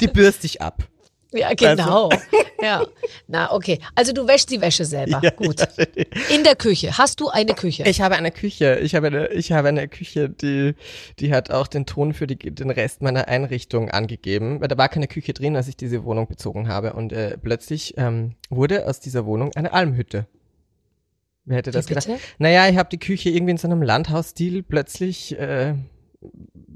[0.00, 0.82] Die bürste ich ab.
[1.32, 2.10] Ja, genau.
[2.62, 2.84] Ja.
[3.26, 3.78] Na, okay.
[3.94, 5.18] Also du wäschst die Wäsche selber.
[5.22, 5.60] Ja, Gut.
[5.60, 6.04] ja.
[6.28, 6.98] In der Küche.
[6.98, 7.84] Hast du eine Küche?
[7.86, 8.78] Ich habe eine Küche.
[8.82, 10.74] Ich habe eine, ich habe eine Küche, die,
[11.18, 14.60] die hat auch den Ton für die, den Rest meiner Einrichtung angegeben.
[14.60, 16.92] Weil da war keine Küche drin, als ich diese Wohnung bezogen habe.
[16.92, 20.26] Und äh, plötzlich ähm, wurde aus dieser Wohnung eine Almhütte.
[21.46, 22.08] Wer hätte das Wie bitte?
[22.08, 22.22] gedacht?
[22.38, 25.76] Naja, ich habe die Küche irgendwie in so einem Landhausstil plötzlich äh,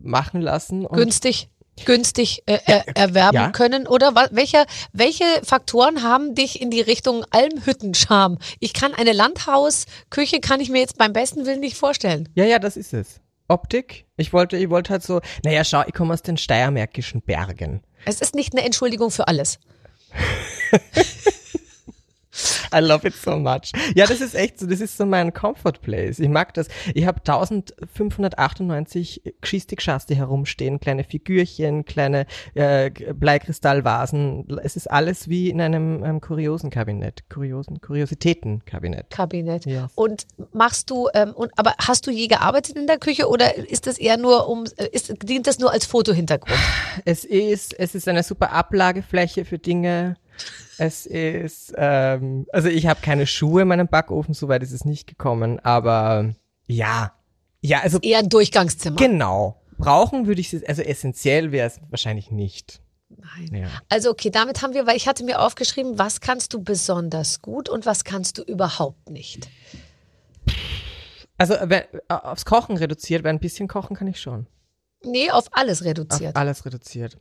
[0.03, 0.87] machen lassen.
[0.87, 1.49] Und günstig
[1.87, 3.51] günstig äh, er, erwerben Ja.
[3.51, 8.39] können oder wa- welche welche Faktoren haben dich in die Richtung Almhüttenscham?
[8.61, 12.29] Ich kann eine Landhausküche kann ich mir jetzt beim besten Willen nicht vorstellen.
[12.37, 13.21] Ja, ja, das ist es.
[13.49, 14.07] Optik.
[14.17, 17.83] Ich wollte, ich wollte halt so, naja, schau, ich komme aus den steiermärkischen Bergen.
[18.07, 19.59] Es ist nicht eine Entschuldigung für alles.
[22.75, 23.73] I love it so much.
[23.95, 26.19] Ja, das ist echt so, das ist so mein Comfort Place.
[26.19, 26.69] Ich mag das.
[26.95, 29.77] Ich habe 1598 Geschichte
[30.15, 34.59] herumstehen, kleine Figürchen, kleine äh, Bleikristallvasen.
[34.63, 39.11] Es ist alles wie in einem, einem Kuriosenkabinett, Kuriosen, Kuriositätenkabinett.
[39.11, 39.67] Kabinett.
[39.67, 39.93] Yes.
[39.95, 43.87] Und machst du, ähm, und, aber hast du je gearbeitet in der Küche oder ist
[43.87, 46.59] das eher nur um, äh, ist, dient das nur als Fotohintergrund?
[47.05, 50.17] Es ist, es ist eine super Ablagefläche für Dinge.
[50.79, 55.07] Es ist, ähm, also ich habe keine Schuhe in meinem Backofen, soweit ist es nicht
[55.07, 56.35] gekommen, aber
[56.67, 57.13] ja,
[57.61, 58.97] ja, also Eher ein Durchgangszimmer.
[58.97, 59.61] genau.
[59.79, 62.81] Brauchen würde ich es, also essentiell wäre es wahrscheinlich nicht.
[63.09, 63.63] Nein.
[63.63, 63.69] Ja.
[63.89, 67.69] Also okay, damit haben wir, weil ich hatte mir aufgeschrieben, was kannst du besonders gut
[67.69, 69.49] und was kannst du überhaupt nicht.
[71.39, 74.47] Also wenn, aufs Kochen reduziert, weil ein bisschen kochen kann ich schon.
[75.05, 76.37] Nee, auf alles Auf reduziert.
[76.37, 77.19] alles reduziert.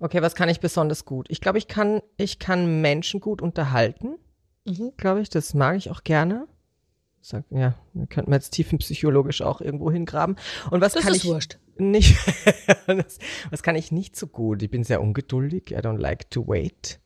[0.00, 1.26] Okay, was kann ich besonders gut?
[1.30, 4.16] Ich glaube, ich kann, ich kann Menschen gut unterhalten.
[4.64, 4.92] Mhm.
[4.96, 5.30] glaube ich.
[5.30, 6.46] Das mag ich auch gerne.
[7.20, 10.36] Sag, ja, da könnten wir jetzt tiefenpsychologisch auch irgendwo hingraben.
[10.70, 11.58] Und was Das kann ist ich wurscht.
[11.76, 12.16] nicht?
[12.86, 13.18] das,
[13.50, 14.62] was kann ich nicht so gut?
[14.62, 15.72] Ich bin sehr ungeduldig.
[15.72, 17.00] I don't like to wait.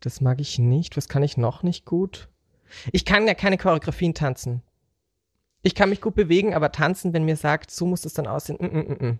[0.00, 0.96] Das mag ich nicht.
[0.96, 2.28] Was kann ich noch nicht gut?
[2.92, 4.62] Ich kann ja keine Choreografien tanzen.
[5.62, 8.58] Ich kann mich gut bewegen, aber tanzen, wenn mir sagt, so muss das dann aussehen.
[8.60, 9.18] Mm, mm, mm, mm.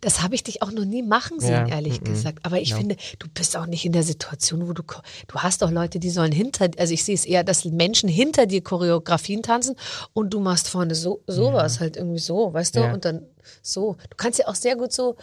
[0.00, 2.04] Das habe ich dich auch noch nie machen sehen, Ja, ehrlich mhm.
[2.04, 2.40] gesagt.
[2.44, 2.76] Aber ich Ja.
[2.76, 6.10] finde, du bist auch nicht in der Situation, wo du, du hast doch Leute, die
[6.10, 9.76] sollen hinter, also ich sehe es eher, dass Menschen hinter dir Choreografien tanzen
[10.12, 12.92] und du machst vorne so, sowas halt irgendwie so, weißt du, Ja.
[12.92, 13.26] und dann
[13.62, 13.96] so.
[14.10, 15.16] Du kannst ja auch sehr gut so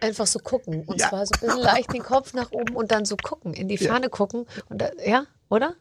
[0.00, 1.08] einfach so gucken und Ja.
[1.08, 3.78] zwar so ein bisschen leicht den Kopf nach oben und dann so gucken, in die
[3.78, 5.74] Ferne gucken und da, ja, oder?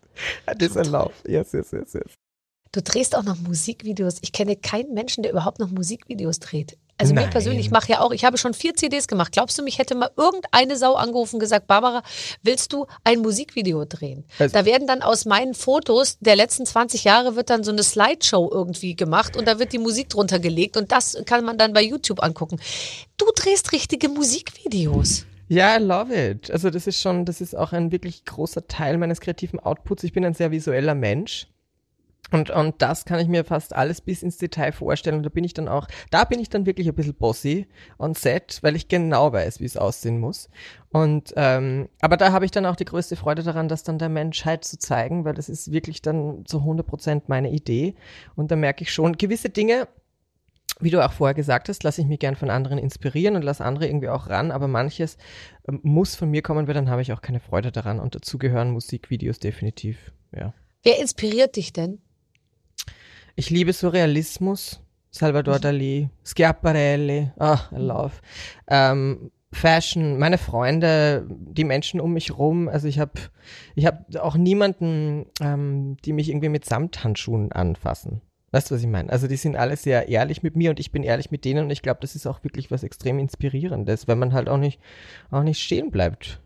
[0.46, 1.12] Das ist ein Lauf.
[1.28, 2.14] Yes, yes, yes, yes.
[2.72, 4.18] Du drehst auch noch Musikvideos.
[4.22, 6.78] Ich kenne keinen Menschen, der überhaupt noch Musikvideos dreht.
[6.98, 7.30] Also mir Nein.
[7.30, 9.34] persönlich, ich mache ja auch, ich habe schon vier CDs gemacht.
[9.34, 12.04] Glaubst du, mich hätte mal irgendeine Sau angerufen und gesagt, Barbara,
[12.42, 14.24] willst du ein Musikvideo drehen?
[14.40, 17.84] Also- da werden dann aus meinen Fotos der letzten 20 Jahre wird dann so eine
[17.84, 21.74] Slideshow irgendwie gemacht und da wird die Musik drunter gelegt und das kann man dann
[21.74, 22.60] bei YouTube angucken.
[23.18, 25.26] Du drehst richtige Musikvideos.
[25.48, 26.50] Ja, I love it.
[26.50, 30.04] Also das ist schon, das ist auch ein wirklich großer Teil meines kreativen Outputs.
[30.04, 31.48] Ich bin ein sehr visueller Mensch.
[32.32, 35.18] Und, und das kann ich mir fast alles bis ins Detail vorstellen.
[35.18, 37.68] Und da bin ich dann auch, da bin ich dann wirklich ein bisschen bossy
[38.00, 40.50] on set, weil ich genau weiß, wie es aussehen muss.
[40.90, 44.10] Und ähm, aber da habe ich dann auch die größte Freude daran, das dann der
[44.10, 47.96] Menschheit zu zeigen, weil das ist wirklich dann zu 100 Prozent meine Idee.
[48.36, 49.88] Und da merke ich schon, gewisse Dinge,
[50.80, 53.64] wie du auch vorher gesagt hast, lasse ich mich gern von anderen inspirieren und lasse
[53.64, 55.18] andere irgendwie auch ran, aber manches
[55.68, 58.38] ähm, muss von mir kommen, weil dann habe ich auch keine Freude daran und dazu
[58.38, 60.54] gehören Musikvideos definitiv, ja.
[60.84, 62.00] Wer inspiriert dich denn?
[63.38, 68.14] Ich liebe Surrealismus, Salvador Dali, Schiaparelli, ah, I love.
[68.68, 72.70] Ähm, Fashion, meine Freunde, die Menschen um mich rum.
[72.70, 73.14] Also ich habe
[73.76, 78.22] ich hab auch niemanden, ähm, die mich irgendwie mit Samthandschuhen anfassen.
[78.52, 79.10] Weißt du, was ich meine?
[79.10, 81.72] Also die sind alle sehr ehrlich mit mir und ich bin ehrlich mit denen und
[81.72, 84.80] ich glaube, das ist auch wirklich was extrem Inspirierendes, wenn man halt auch nicht,
[85.30, 86.40] auch nicht stehen bleibt.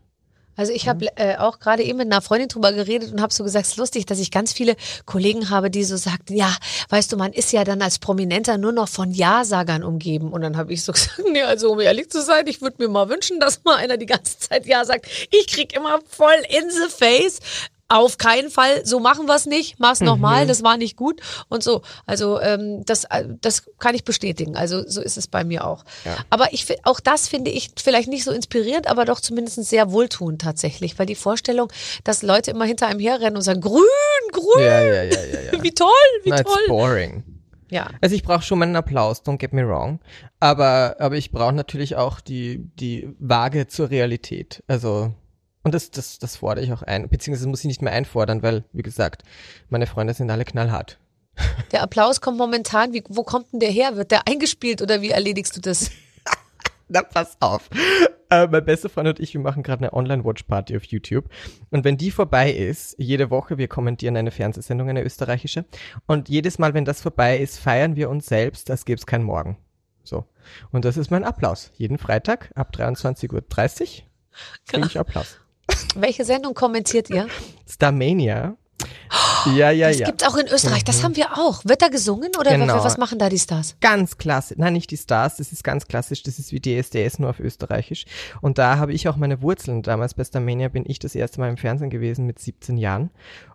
[0.56, 3.44] Also ich habe äh, auch gerade eben mit einer Freundin drüber geredet und habe so
[3.44, 6.54] gesagt, es ist lustig, dass ich ganz viele Kollegen habe, die so sagten, ja,
[6.88, 10.32] weißt du, man ist ja dann als Prominenter nur noch von Ja-Sagern umgeben.
[10.32, 12.88] Und dann habe ich so gesagt, nee, also um ehrlich zu sein, ich würde mir
[12.88, 15.06] mal wünschen, dass mal einer die ganze Zeit Ja sagt.
[15.30, 17.40] Ich krieg immer voll in the face.
[17.90, 21.62] Auf keinen Fall, so machen wir es nicht, mach's nochmal, das war nicht gut und
[21.62, 21.82] so.
[22.06, 24.56] Also ähm, das, äh, das kann ich bestätigen.
[24.56, 25.84] Also so ist es bei mir auch.
[26.30, 30.40] Aber ich auch das finde ich vielleicht nicht so inspirierend, aber doch zumindest sehr wohltuend
[30.40, 31.70] tatsächlich, weil die Vorstellung,
[32.04, 33.82] dass Leute immer hinter einem herrennen und sagen, grün,
[34.30, 35.52] grün, Ja, ja, ja, ja, ja.
[35.62, 35.88] wie toll,
[36.22, 36.62] wie Na, it's toll.
[36.68, 37.24] boring.
[37.70, 37.88] Ja.
[38.00, 40.00] Also ich brauche schon meinen Applaus, don't get me wrong.
[40.40, 44.62] Aber, aber ich brauche natürlich auch die, die Waage zur Realität.
[44.66, 45.12] Also,
[45.62, 47.08] und das, das, das fordere ich auch ein.
[47.08, 49.22] Beziehungsweise muss ich nicht mehr einfordern, weil, wie gesagt,
[49.68, 50.98] meine Freunde sind alle knallhart.
[51.72, 53.96] Der Applaus kommt momentan, wie, wo kommt denn der her?
[53.96, 55.90] Wird der eingespielt oder wie erledigst du das?
[56.88, 57.70] Na, pass auf.
[58.30, 61.28] Äh, mein bester Freund und ich, wir machen gerade eine Online-Watch-Party auf YouTube.
[61.70, 65.64] Und wenn die vorbei ist, jede Woche, wir kommentieren eine Fernsehsendung, eine österreichische.
[66.06, 69.22] Und jedes Mal, wenn das vorbei ist, feiern wir uns selbst, als gäbe es kein
[69.22, 69.56] Morgen.
[70.02, 70.24] So.
[70.72, 71.70] Und das ist mein Applaus.
[71.76, 73.42] Jeden Freitag ab 23.30 Uhr
[74.66, 75.38] kriege ich Applaus.
[75.96, 77.28] Welche Sendung kommentiert ihr?
[77.68, 78.56] Starmania.
[79.56, 80.06] Ja, ja, Das ja.
[80.06, 80.84] gibt's auch in Österreich.
[80.84, 81.64] Das haben wir auch.
[81.64, 82.82] Wird da gesungen oder Genau.
[82.84, 83.76] was machen da die Stars?
[83.80, 84.58] Ganz klassisch.
[84.58, 86.22] Nein, nicht die Stars, das ist ganz klassisch.
[86.22, 88.04] Das ist wie DSDS, nur auf Österreichisch.
[88.40, 89.82] Und da habe ich auch meine Wurzeln.
[89.82, 93.10] Damals bei Starmania bin ich das erste Mal im Fernsehen gewesen mit 17 Jahren.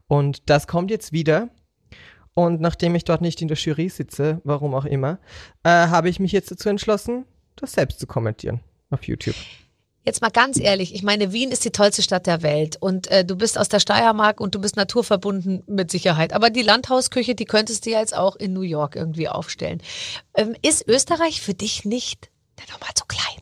[0.08, 1.50] Und das kommt jetzt wieder.
[2.34, 5.20] Und nachdem ich dort nicht in der Jury sitze, warum auch immer,
[5.64, 7.26] äh, habe ich mich jetzt dazu entschlossen,
[7.56, 9.36] das selbst zu kommentieren auf YouTube.
[10.06, 13.26] Jetzt mal ganz ehrlich, ich meine, Wien ist die tollste Stadt der Welt und äh,
[13.26, 16.32] du bist aus der Steiermark und du bist naturverbunden mit Sicherheit.
[16.32, 19.82] Aber die Landhausküche, die könntest du ja jetzt auch in New York irgendwie aufstellen.
[20.36, 23.42] Ähm, ist Österreich für dich nicht dann nochmal zu klein?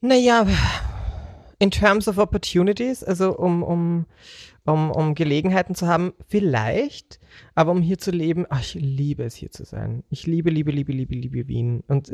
[0.00, 0.44] Naja,
[1.60, 4.06] in terms of opportunities, also um, um,
[4.72, 7.20] um, um Gelegenheiten zu haben, vielleicht,
[7.54, 10.02] aber um hier zu leben, ach, ich liebe es hier zu sein.
[10.10, 11.82] Ich liebe, liebe, liebe, liebe, liebe Wien.
[11.88, 12.12] Und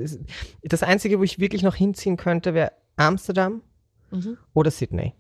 [0.63, 3.63] das Einzige, wo ich wirklich noch hinziehen könnte, wäre Amsterdam
[4.55, 5.15] oder Sydney.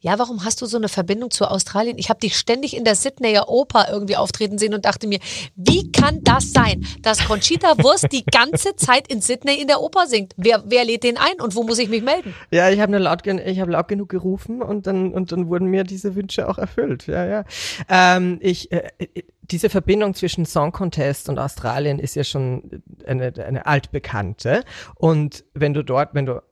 [0.00, 1.98] Ja, warum hast du so eine Verbindung zu Australien?
[1.98, 5.18] Ich habe dich ständig in der Sydneyer Oper irgendwie auftreten sehen und dachte mir,
[5.56, 10.06] wie kann das sein, dass Conchita Wurst die ganze Zeit in Sydney in der Oper
[10.06, 10.34] singt?
[10.36, 12.34] Wer, wer lädt den ein und wo muss ich mich melden?
[12.50, 16.14] Ja, ich habe laut, habe laut genug gerufen und dann und dann wurden mir diese
[16.14, 17.06] Wünsche auch erfüllt.
[17.06, 17.44] Ja, ja.
[17.88, 23.32] Ähm, ich äh, äh, diese Verbindung zwischen Song Contest und Australien ist ja schon eine,
[23.44, 24.64] eine altbekannte.
[24.94, 26.42] Und wenn du dort, wenn du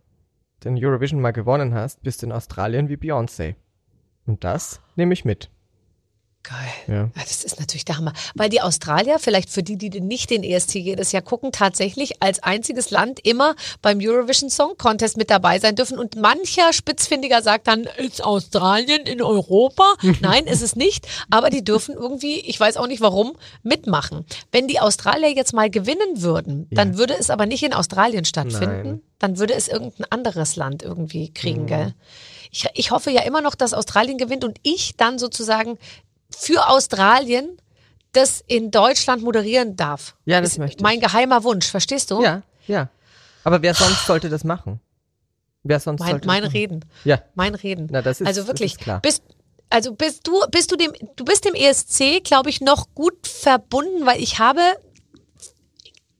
[0.64, 3.54] den Eurovision mal gewonnen hast, bist du in Australien wie Beyoncé.
[4.26, 5.50] Und das nehme ich mit.
[6.42, 6.56] Geil.
[6.86, 6.94] Ja.
[6.94, 8.14] Ja, das ist natürlich der Hammer.
[8.34, 12.42] Weil die Australier, vielleicht für die, die nicht den ESC jedes Jahr gucken, tatsächlich als
[12.42, 15.98] einziges Land immer beim Eurovision Song Contest mit dabei sein dürfen.
[15.98, 19.84] Und mancher Spitzfindiger sagt dann, ist Australien in Europa?
[20.20, 21.06] Nein, ist es nicht.
[21.28, 24.24] Aber die dürfen irgendwie, ich weiß auch nicht warum, mitmachen.
[24.50, 28.88] Wenn die Australier jetzt mal gewinnen würden, dann würde es aber nicht in Australien stattfinden.
[28.88, 29.02] Nein.
[29.18, 31.94] Dann würde es irgendein anderes Land irgendwie kriegen, gell?
[32.50, 35.78] Ich, ich hoffe ja immer noch, dass Australien gewinnt und ich dann sozusagen
[36.36, 37.56] für Australien
[38.12, 40.16] das in Deutschland moderieren darf.
[40.24, 40.82] Ja, das ist möchte ich.
[40.82, 42.22] Mein geheimer Wunsch, verstehst du?
[42.22, 42.88] Ja, ja.
[43.44, 44.80] Aber wer sonst sollte das machen?
[45.62, 46.56] Wer sonst Mein, sollte mein das machen?
[46.60, 46.84] Reden.
[47.04, 47.22] Ja.
[47.34, 47.88] Mein Reden.
[47.90, 48.72] Na, das ist- also das wirklich.
[48.72, 49.00] ist klar.
[49.00, 49.22] Bist,
[49.68, 54.06] also bist du, bist du dem, du bist dem ESC, glaube ich, noch gut verbunden,
[54.06, 54.60] weil ich habe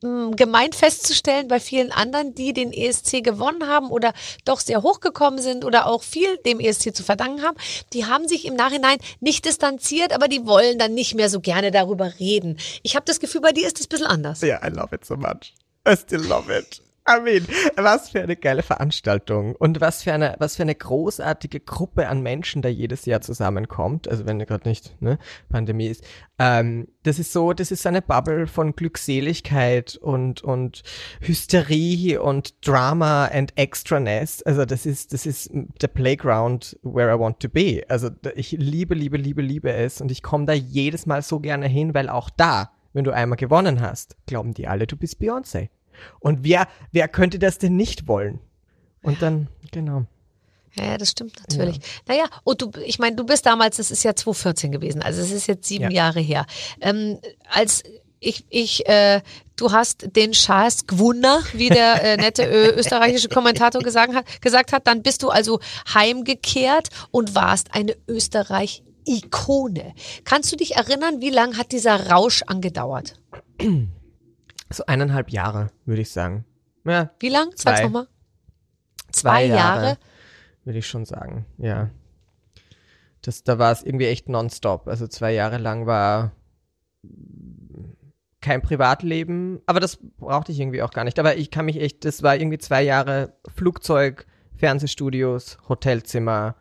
[0.02, 4.12] mh, gemeint festzustellen bei vielen anderen, die den ESC gewonnen haben oder
[4.44, 7.56] doch sehr hochgekommen sind oder auch viel dem ESC zu verdanken haben,
[7.92, 11.70] die haben sich im Nachhinein nicht distanziert, aber die wollen dann nicht mehr so gerne
[11.70, 12.58] darüber reden.
[12.82, 14.42] Ich habe das Gefühl, bei dir ist es ein bisschen anders.
[14.42, 15.54] Yeah, I love it so much.
[15.88, 16.82] I still love it.
[17.18, 17.46] Mean,
[17.76, 22.22] was für eine geile Veranstaltung und was für eine, was für eine großartige Gruppe an
[22.22, 24.08] Menschen da jedes Jahr zusammenkommt.
[24.08, 25.18] Also wenn gerade nicht ne,
[25.48, 26.04] Pandemie ist.
[26.38, 30.82] Ähm, das ist so, das ist eine Bubble von Glückseligkeit und und
[31.20, 34.42] Hysterie und Drama and Extraness.
[34.42, 37.82] Also das ist, das ist the playground where I want to be.
[37.88, 41.66] Also ich liebe, liebe, liebe, liebe es und ich komme da jedes Mal so gerne
[41.66, 45.68] hin, weil auch da, wenn du einmal gewonnen hast, glauben die alle, du bist Beyoncé.
[46.18, 48.40] Und wer, wer könnte das denn nicht wollen?
[49.02, 50.04] Und dann, genau.
[50.74, 51.80] Ja, das stimmt natürlich.
[52.06, 55.32] Naja, und du, ich meine, du bist damals, das ist ja 2014 gewesen, also es
[55.32, 56.04] ist jetzt sieben Ja.
[56.04, 56.46] Jahre her.
[56.80, 57.18] Ähm,
[57.50, 57.82] als
[58.20, 59.22] ich, ich, äh,
[59.56, 64.72] du hast den Schaas gewunder, wie der äh, nette ö, österreichische Kommentator gesagt hat, gesagt
[64.72, 65.58] hat, dann bist du also
[65.92, 69.94] heimgekehrt und warst eine Österreich-Ikone.
[70.24, 73.14] Kannst du dich erinnern, wie lang hat dieser Rausch angedauert?
[74.72, 76.44] So eineinhalb Jahre, würde ich sagen.
[76.84, 77.50] Ja, Wie lang?
[77.56, 78.06] Sag's Zwei.
[79.12, 79.82] zwei Jahre.
[79.84, 79.98] Jahre,
[80.64, 81.90] würde ich schon sagen, ja.
[83.22, 84.88] Das, da war es irgendwie echt nonstop.
[84.88, 86.32] Also zwei Jahre lang war
[88.40, 91.18] kein Privatleben, aber das brauchte ich irgendwie auch gar nicht.
[91.18, 96.56] Aber ich kann mich echt, das war irgendwie zwei Jahre Flugzeug, Fernsehstudios, Hotelzimmer,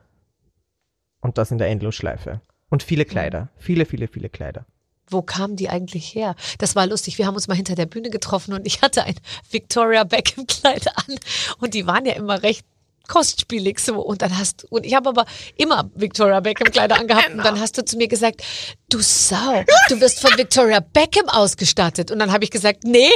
[1.21, 2.41] Und das in der Endlosschleife.
[2.69, 3.49] Und viele Kleider.
[3.57, 4.65] Viele, viele, viele Kleider.
[5.09, 6.35] Wo kamen die eigentlich her?
[6.57, 7.17] Das war lustig.
[7.17, 9.15] Wir haben uns mal hinter der Bühne getroffen und ich hatte ein
[9.49, 11.15] Victoria Beckham Kleid an
[11.59, 12.65] und die waren ja immer recht
[13.09, 15.25] kostspielig so und dann hast und ich habe aber
[15.57, 18.41] immer Victoria Beckham Kleider angehabt und dann hast du zu mir gesagt,
[18.89, 23.09] du Sau, du wirst von Victoria Beckham ausgestattet und dann habe ich gesagt, nee,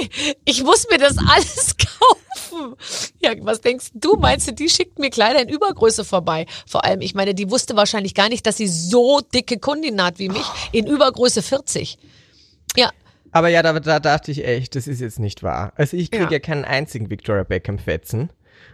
[0.43, 2.75] ich muss mir das alles kaufen.
[3.21, 4.15] Ja, was denkst du?
[4.17, 6.45] Meinst du, die schickt mir Kleider in Übergröße vorbei?
[6.67, 10.19] Vor allem, ich meine, die wusste wahrscheinlich gar nicht, dass sie so dicke Kundin hat
[10.19, 11.97] wie mich in Übergröße 40.
[12.75, 12.91] Ja,
[13.31, 15.73] Aber ja, da, da dachte ich echt, das ist jetzt nicht wahr.
[15.75, 16.31] Also ich kriege ja.
[16.31, 16.39] Ja.
[16.39, 18.29] keinen einzigen Victoria Beckham Fetzen.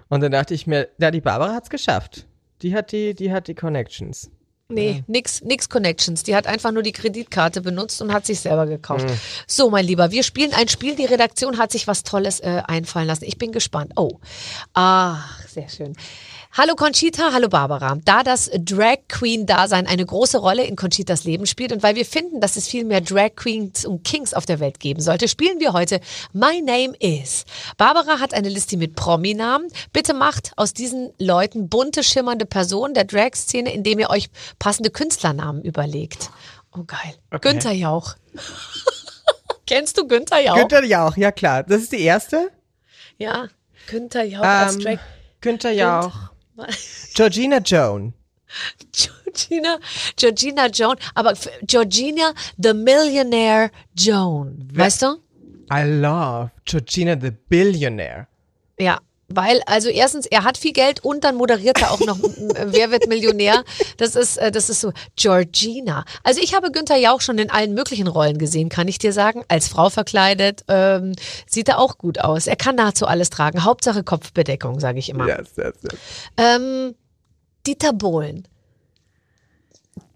[0.10, 2.26] Und dann dachte ich mir, ja, die Barbara hat's geschafft.
[2.62, 4.32] Die hat die, die hat die Connections.
[4.72, 6.22] Nee, nix, nix Connections.
[6.22, 9.08] Die hat einfach nur die Kreditkarte benutzt und hat sich selber gekauft.
[9.48, 10.96] So, mein Lieber, wir spielen ein Spiel.
[10.96, 13.24] Die Redaktion hat sich was Tolles äh, einfallen lassen.
[13.24, 13.94] Ich bin gespannt.
[13.96, 14.20] Oh,
[14.74, 15.96] ach, sehr schön.
[16.52, 18.00] Hallo Conchita, hallo Barbara.
[18.06, 22.06] Da das Drag Queen Dasein eine große Rolle in Conchitas Leben spielt und weil wir
[22.06, 25.60] finden, dass es viel mehr Drag Queens und Kings auf der Welt geben sollte, spielen
[25.60, 26.00] wir heute
[26.34, 27.46] My Name is.
[27.78, 29.70] Barbara hat eine Liste mit Prominamen.
[29.94, 35.62] Bitte macht aus diesen Leuten bunte, schimmernde Personen der Drag-Szene, indem ihr euch passende Künstlernamen
[35.62, 36.32] überlegt.
[36.76, 37.14] Oh geil.
[37.42, 38.16] Günther Jauch.
[39.68, 40.56] Kennst du Günther Jauch?
[40.58, 41.62] Günther Jauch, ja klar.
[41.64, 42.50] Das ist die erste.
[43.20, 43.48] Ja,
[43.88, 45.00] Günther Jauch als Ähm, Drag.
[45.42, 46.12] Günther Jauch.
[47.16, 48.14] Georgina Joan.
[48.92, 49.80] Georgina,
[50.18, 51.34] Georgina Joan, aber
[51.68, 55.18] Georgina the Millionaire Joan, weißt du?
[55.72, 58.28] I love Georgina the Billionaire.
[58.80, 59.00] Ja,
[59.34, 62.92] weil also erstens er hat viel Geld und dann moderiert er auch noch m- Wer
[62.92, 63.64] wird Millionär?
[63.98, 66.06] Das ist äh, das ist so Georgina.
[66.24, 69.44] Also ich habe Günther Jauch schon in allen möglichen Rollen gesehen, kann ich dir sagen.
[69.48, 71.14] Als Frau verkleidet ähm,
[71.48, 72.48] sieht er auch gut aus.
[72.48, 73.64] Er kann nahezu alles tragen.
[73.64, 75.28] Hauptsache Kopfbedeckung, sage ich immer.
[75.28, 76.00] Yes, yes, yes.
[76.38, 76.96] Ähm,
[77.68, 78.48] Dieter Bohlen.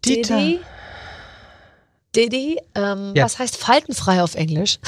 [0.06, 0.38] Dieter.
[0.38, 0.60] Diddy.
[2.16, 3.26] Diddy, ähm, Ja.
[3.26, 4.80] was heißt faltenfrei auf Englisch?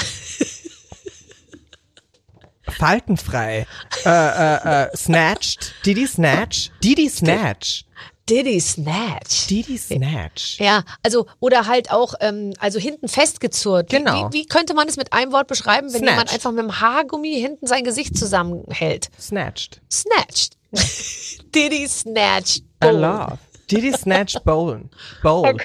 [2.78, 3.66] Faltenfrei.
[4.04, 5.74] äh, äh, äh, snatched.
[5.84, 6.70] Didi Snatch.
[6.82, 7.84] Didi Snatch.
[8.28, 9.46] Diddy Snatch.
[9.46, 10.58] Didi Snatch.
[10.58, 13.92] Ja, also oder halt auch, ähm, also hinten festgezurrt.
[13.92, 14.30] Wie- Genau.
[14.32, 16.10] Wie, wie könnte man es mit einem Wort beschreiben, wenn Snatched.
[16.10, 19.10] jemand einfach mit dem Haargummi hinten sein Gesicht zusammenhält?
[19.20, 19.80] Snatched.
[19.92, 20.56] Snatched.
[21.54, 22.64] Diddy Snatched.
[22.82, 23.38] I love.
[23.70, 24.90] Didi Snatch Bowlen.
[25.22, 25.56] Bowl.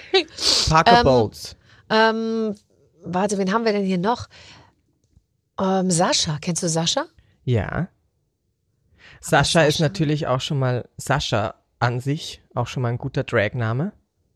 [0.70, 1.56] Parker Ähm, Bowles.
[1.90, 2.56] Ähm,
[3.04, 4.28] warte, wen haben wir denn hier noch?
[5.62, 6.38] Ähm, Sascha.
[6.42, 7.06] Kennst du Sascha?
[7.44, 7.88] Ja.
[9.22, 9.84] Sascha ist Sascha?
[9.84, 13.94] natürlich auch schon mal, Sascha an sich, auch schon mal ein guter Dragname.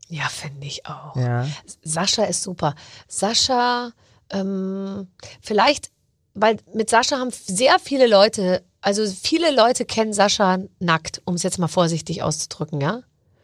[0.08, 1.16] Ja, finde ich auch.
[1.16, 1.46] Ja.
[1.82, 2.74] Sascha ist super.
[3.08, 3.92] Sascha,
[4.30, 5.08] ähm,
[5.40, 5.90] vielleicht,
[6.34, 11.42] weil mit Sascha haben sehr viele Leute, also viele Leute kennen Sascha nackt, um es
[11.42, 13.02] jetzt mal vorsichtig auszudrücken, ja?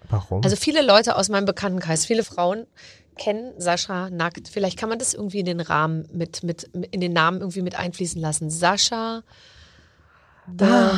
[0.09, 0.43] Warum?
[0.45, 2.67] Also viele Leute aus meinem Bekanntenkreis, viele Frauen
[3.17, 4.49] kennen Sascha nackt.
[4.49, 7.75] Vielleicht kann man das irgendwie in den Rahmen mit, mit, in den Namen irgendwie mit
[7.75, 8.51] einfließen lassen.
[8.51, 9.23] Sascha.
[10.47, 10.65] The,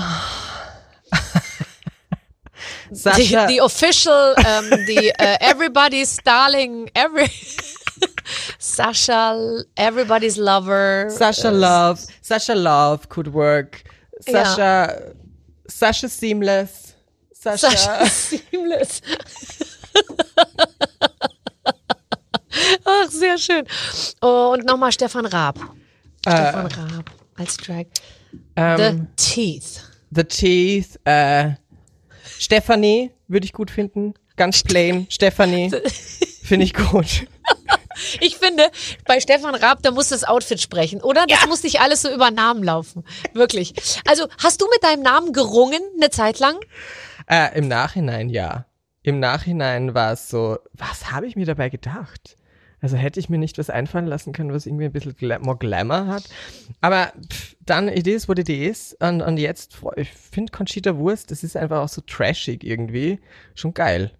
[2.92, 7.28] Sascha, the, the official, ähm, the uh, everybody's darling, every
[8.58, 11.08] Sascha, everybody's lover.
[11.10, 12.00] Sasha Love.
[12.22, 13.82] Sasha Love could work.
[14.20, 15.14] Sasha,
[15.68, 16.94] Sasha Seamless.
[17.34, 17.66] Sasha.
[17.66, 19.02] Sascha Seamless.
[22.84, 23.64] Ach, sehr schön.
[24.20, 25.58] Oh, und nochmal Stefan Raab.
[26.20, 27.86] Stefan Raab als Drag.
[28.32, 29.82] The Ähm, Teeth.
[30.10, 30.98] The Teeth.
[31.04, 31.52] Äh,
[32.38, 34.14] Stephanie würde ich gut finden.
[34.36, 35.06] Ganz plain.
[35.10, 35.70] Stephanie.
[36.42, 37.26] Finde ich gut.
[38.20, 38.64] Ich finde,
[39.06, 41.26] bei Stefan Raab, da muss das Outfit sprechen, oder?
[41.26, 43.04] Das muss nicht alles so über Namen laufen.
[43.34, 43.72] Wirklich.
[44.06, 46.56] Also, hast du mit deinem Namen gerungen eine Zeit lang?
[47.28, 48.66] Äh, Im Nachhinein ja.
[49.02, 52.36] Im Nachhinein war es so, was habe ich mir dabei gedacht?
[52.84, 55.56] Also hätte ich mir nicht was einfallen lassen können, was irgendwie ein bisschen Gla more
[55.56, 56.24] Glamour hat.
[56.82, 58.94] Aber pff, dann, it is what it is.
[59.00, 63.20] Und, und jetzt, ich finde Conchita Wurst, das ist einfach auch so trashig irgendwie.
[63.54, 64.12] Schon geil.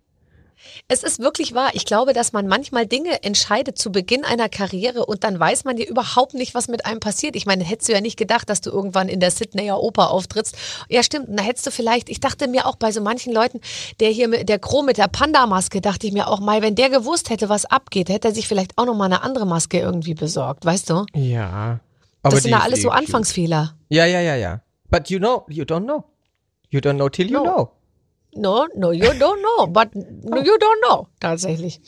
[0.89, 1.71] Es ist wirklich wahr.
[1.75, 5.77] Ich glaube, dass man manchmal Dinge entscheidet zu Beginn einer Karriere und dann weiß man
[5.77, 7.37] ja überhaupt nicht, was mit einem passiert.
[7.37, 10.57] Ich meine, hättest du ja nicht gedacht, dass du irgendwann in der Sydneyer Oper auftrittst.
[10.89, 11.29] Ja, stimmt.
[11.29, 13.61] Und da hättest du vielleicht, ich dachte mir auch bei so manchen Leuten,
[14.01, 16.91] der hier mit der Crow mit der Panda-Maske, dachte ich mir auch mal, wenn der
[16.91, 20.15] gewusst hätte, was abgeht, hätte er sich vielleicht auch noch mal eine andere Maske irgendwie
[20.15, 21.07] besorgt, weißt du?
[21.15, 21.81] Ja.
[22.23, 22.99] Aber Das sind ja alles so cute.
[23.01, 23.75] Anfangsfehler.
[23.89, 24.61] Ja, ja, ja, ja.
[24.91, 26.05] But you know, you don't know.
[26.71, 27.43] You don't know till you No.
[27.45, 27.71] know.
[28.37, 31.09] No, no, you don't know, but no, you don't know.
[31.21, 31.81] Tatsächlich.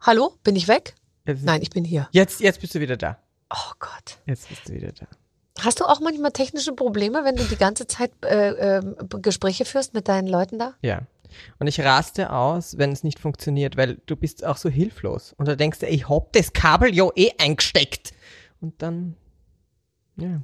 [0.00, 0.94] Hallo, bin ich weg?
[1.26, 2.08] Jetzt, Nein, ich bin hier.
[2.12, 3.18] Jetzt, jetzt bist du wieder da.
[3.50, 4.18] Oh Gott.
[4.26, 5.06] Jetzt bist du wieder da.
[5.60, 9.94] Hast du auch manchmal technische Probleme, wenn du die ganze Zeit äh, ähm, Gespräche führst
[9.94, 10.74] mit deinen Leuten da?
[10.82, 11.02] Ja.
[11.58, 15.32] Und ich raste aus, wenn es nicht funktioniert, weil du bist auch so hilflos.
[15.36, 18.12] Und da denkst du, ich hab das Kabel ja eh eingesteckt.
[18.60, 19.16] Und dann,
[20.16, 20.40] ja.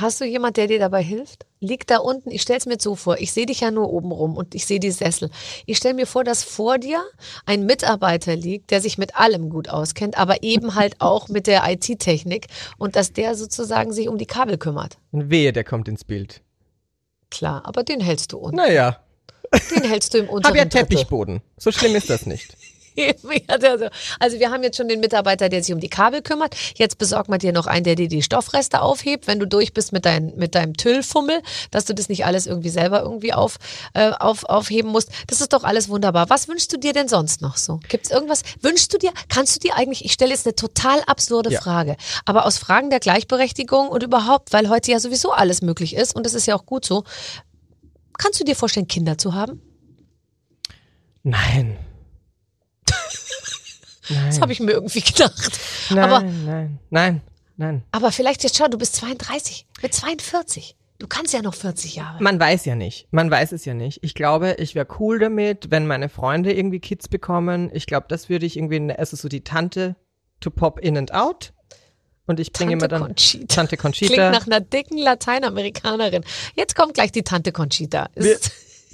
[0.00, 1.46] Hast du jemand, der dir dabei hilft?
[1.60, 4.12] Liegt da unten, ich stelle es mir so vor, ich sehe dich ja nur oben
[4.12, 5.30] rum und ich sehe die Sessel.
[5.64, 7.02] Ich stelle mir vor, dass vor dir
[7.46, 11.62] ein Mitarbeiter liegt, der sich mit allem gut auskennt, aber eben halt auch mit der
[11.66, 12.46] IT-Technik
[12.78, 14.98] und dass der sozusagen sich um die Kabel kümmert.
[15.12, 16.42] Und wehe, der kommt ins Bild.
[17.30, 18.56] Klar, aber den hältst du unten.
[18.56, 19.00] Naja,
[19.74, 20.64] Den hältst du im unteren hab ja.
[20.64, 21.40] Teppichboden.
[21.56, 22.56] So schlimm ist das nicht.
[23.48, 23.88] Also-
[24.18, 26.54] Also wir haben jetzt schon den Mitarbeiter, der sich um die Kabel kümmert.
[26.76, 29.92] Jetzt besorgt man dir noch einen, der dir die Stoffreste aufhebt, wenn du durch bist
[29.92, 31.40] mit, dein, mit deinem Tüllfummel,
[31.70, 33.56] dass du das nicht alles irgendwie selber irgendwie auf,
[33.94, 35.10] äh, auf, aufheben musst.
[35.26, 36.30] Das ist doch alles wunderbar.
[36.30, 37.80] Was wünschst du dir denn sonst noch so?
[37.88, 38.42] Gibt es irgendwas?
[38.60, 41.60] Wünschst du dir, kannst du dir eigentlich, ich stelle jetzt eine total absurde Ja.
[41.60, 46.14] Frage, aber aus Fragen der Gleichberechtigung und überhaupt, weil heute ja sowieso alles möglich ist
[46.16, 47.04] und das ist ja auch gut so,
[48.18, 49.60] kannst du dir vorstellen, Kinder zu haben?
[51.22, 51.76] Nein.
[54.08, 54.26] Nein.
[54.26, 55.58] Das habe ich mir irgendwie gedacht.
[55.90, 57.20] nein, aber nein, nein,
[57.56, 57.82] nein.
[57.92, 60.76] Aber vielleicht jetzt schau, du bist 32, mit 42.
[60.98, 62.22] Du kannst ja noch 40 Jahre.
[62.22, 63.06] Man weiß ja nicht.
[63.10, 63.98] Man weiß es ja nicht.
[64.02, 67.70] Ich glaube, ich wäre cool damit, wenn meine Freunde irgendwie Kids bekommen.
[67.74, 69.96] Ich glaube, das würde ich irgendwie, also so die Tante
[70.40, 71.52] to pop in and out.
[72.26, 73.54] Und ich bringe immer Tante dann Conchita.
[73.54, 74.30] Tante Klingt Conchita.
[74.30, 76.24] nach einer dicken Lateinamerikanerin.
[76.54, 78.08] Jetzt kommt gleich die Tante Conchita.
[78.14, 78.38] Wir,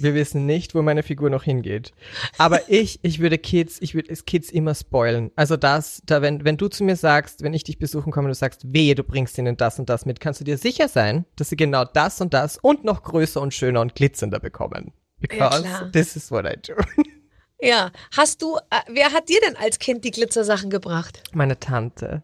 [0.03, 1.93] wir wissen nicht, wo meine Figur noch hingeht.
[2.37, 5.31] Aber ich, ich würde Kids, ich würde es Kids immer spoilen.
[5.35, 8.35] Also das, da, wenn, wenn du zu mir sagst, wenn ich dich besuchen komme, du
[8.35, 11.49] sagst, wehe, du bringst ihnen das und das mit, kannst du dir sicher sein, dass
[11.49, 14.93] sie genau das und das und noch größer und schöner und glitzernder bekommen.
[15.19, 15.91] Because klar.
[15.91, 16.75] this is what I do.
[17.61, 17.91] ja.
[18.15, 21.23] Hast du, äh, wer hat dir denn als Kind die Glitzersachen gebracht?
[21.33, 22.23] Meine Tante.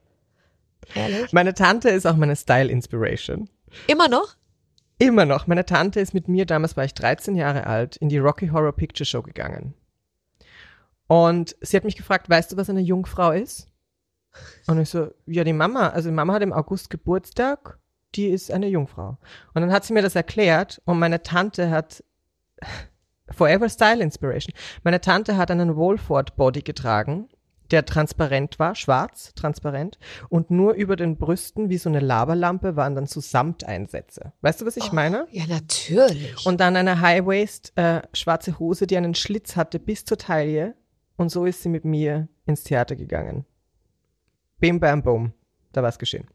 [0.96, 1.32] Ehrlich?
[1.32, 3.50] Meine Tante ist auch meine Style-Inspiration.
[3.88, 4.36] Immer noch?
[5.00, 5.48] Immer noch.
[5.48, 8.74] Meine Tante ist mit mir, damals war ich 13 Jahre alt, in die Rocky Horror
[8.74, 9.74] Picture Show gegangen.
[11.08, 13.68] Und sie hat mich gefragt, weißt du, was eine Jungfrau ist?
[14.68, 17.80] Und ich so, ja, die Mama, also die Mama hat im August Geburtstag,
[18.14, 19.18] die ist eine Jungfrau.
[19.54, 22.04] Und dann hat sie mir das erklärt und meine Tante hat
[23.32, 24.54] Forever Style Inspiration.
[24.84, 27.30] Meine Tante hat einen Wolford Body getragen,
[27.72, 30.00] der transparent war, schwarz, transparent,
[30.30, 34.34] und nur über den Brüsten wie so eine Lavalampe waren dann so Samteinsätze.
[34.42, 35.28] Weißt du, was ich meine?
[35.32, 36.46] Ja, natürlich.
[36.46, 40.76] Und dann eine High-Waist, äh, schwarze Hose, die einen Schlitz hatte bis zur Taille.
[41.16, 43.46] Und so ist sie mit mir ins Theater gegangen.
[44.60, 45.34] Bim, bam, boom.
[45.72, 46.28] Da war's geschehen.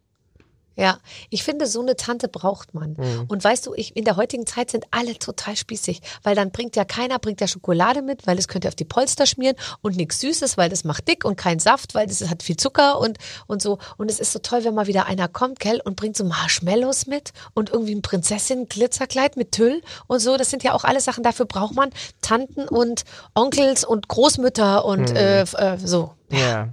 [0.76, 0.98] Ja,
[1.30, 2.94] ich finde, so eine Tante braucht man.
[2.98, 3.26] Mhm.
[3.28, 6.74] Und weißt du, ich, in der heutigen Zeit sind alle total spießig, weil dann bringt
[6.76, 9.96] ja keiner, bringt ja Schokolade mit, weil das könnt ihr auf die Polster schmieren und
[9.96, 13.18] nichts Süßes, weil das macht dick und kein Saft, weil das hat viel Zucker und,
[13.46, 13.78] und so.
[13.96, 17.06] Und es ist so toll, wenn mal wieder einer kommt, gell, und bringt so Marshmallows
[17.06, 20.36] mit und irgendwie ein Prinzessin-Glitzerkleid mit Tüll und so.
[20.36, 23.04] Das sind ja auch alles Sachen, dafür braucht man Tanten und
[23.34, 25.16] Onkels und Großmütter und Mhm.
[25.16, 26.14] äh, äh, so.
[26.30, 26.68] Ja.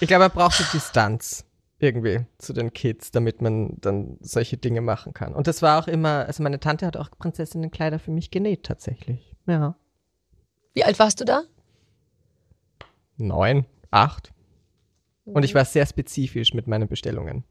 [0.00, 1.44] Ich glaube, man braucht die Distanz
[1.84, 5.34] irgendwie zu den Kids, damit man dann solche Dinge machen kann.
[5.34, 9.36] Und das war auch immer, also meine Tante hat auch Prinzessinnenkleider für mich genäht tatsächlich.
[9.46, 9.76] Ja.
[10.72, 11.42] Wie alt warst du da?
[13.16, 14.32] Neun, acht.
[15.24, 17.44] Und ich war sehr spezifisch mit meinen Bestellungen.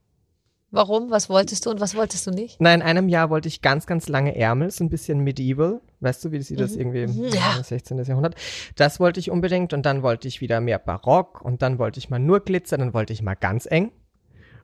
[0.70, 1.12] Warum?
[1.12, 2.58] Was wolltest du und was wolltest du nicht?
[2.60, 5.82] Na, in einem Jahr wollte ich ganz, ganz lange Ärmel, so ein bisschen medieval.
[6.00, 7.62] Weißt du, wie sie das irgendwie im Ja.
[7.64, 8.04] 16.
[8.04, 8.36] Jahrhundert?
[8.76, 12.10] Das wollte ich unbedingt und dann wollte ich wieder mehr Barock und dann wollte ich
[12.10, 13.92] mal nur Glitzer, dann wollte ich mal ganz eng.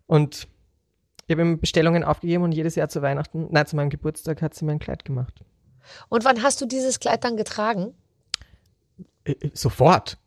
[0.09, 0.47] Und
[1.27, 4.55] ich habe immer Bestellungen aufgegeben und jedes Jahr zu Weihnachten, nein, zu meinem Geburtstag hat
[4.55, 5.43] sie mir ein Kleid gemacht.
[6.09, 7.93] Und wann hast du dieses Kleid dann getragen?
[9.23, 10.17] Äh, äh, Sofort.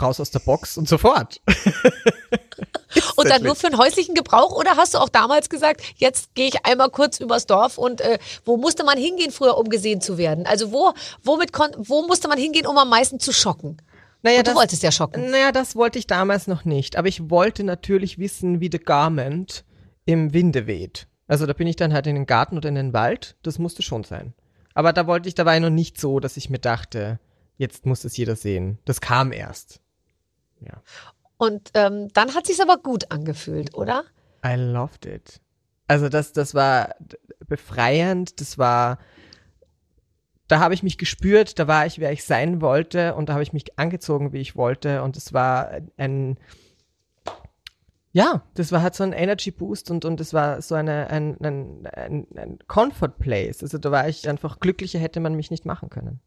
[0.00, 1.40] Raus aus der Box und sofort.
[3.16, 4.52] Und dann nur für den häuslichen Gebrauch?
[4.52, 8.18] Oder hast du auch damals gesagt, jetzt gehe ich einmal kurz übers Dorf und äh,
[8.44, 10.46] wo musste man hingehen früher, um gesehen zu werden?
[10.46, 10.92] Also wo,
[11.22, 13.78] womit kon wo musste man hingehen, um am meisten zu schocken?
[14.22, 15.30] Naja, Und du wolltest ja schocken.
[15.30, 16.96] Naja, das wollte ich damals noch nicht.
[16.96, 19.64] Aber ich wollte natürlich wissen, wie The Garment
[20.04, 21.08] im Winde weht.
[21.26, 23.36] Also da bin ich dann halt in den Garten oder in den Wald.
[23.42, 24.34] Das musste schon sein.
[24.74, 27.18] Aber da wollte ich, da war ich noch nicht so, dass ich mir dachte,
[27.56, 28.78] jetzt muss es jeder sehen.
[28.84, 29.80] Das kam erst.
[30.60, 30.82] Ja.
[31.36, 34.04] Und ähm, dann hat sich's aber gut angefühlt, oder?
[34.44, 35.40] I loved it.
[35.88, 36.94] Also das, das war
[37.46, 38.98] befreiend, das war,
[40.52, 43.42] da habe ich mich gespürt, da war ich, wer ich sein wollte und da habe
[43.42, 46.36] ich mich angezogen, wie ich wollte und es war ein,
[48.12, 51.38] ja, das war halt so ein Energy Boost und, und es war so eine, ein,
[51.40, 53.62] ein, ein, ein Comfort Place.
[53.62, 56.20] Also da war ich einfach glücklicher, hätte man mich nicht machen können.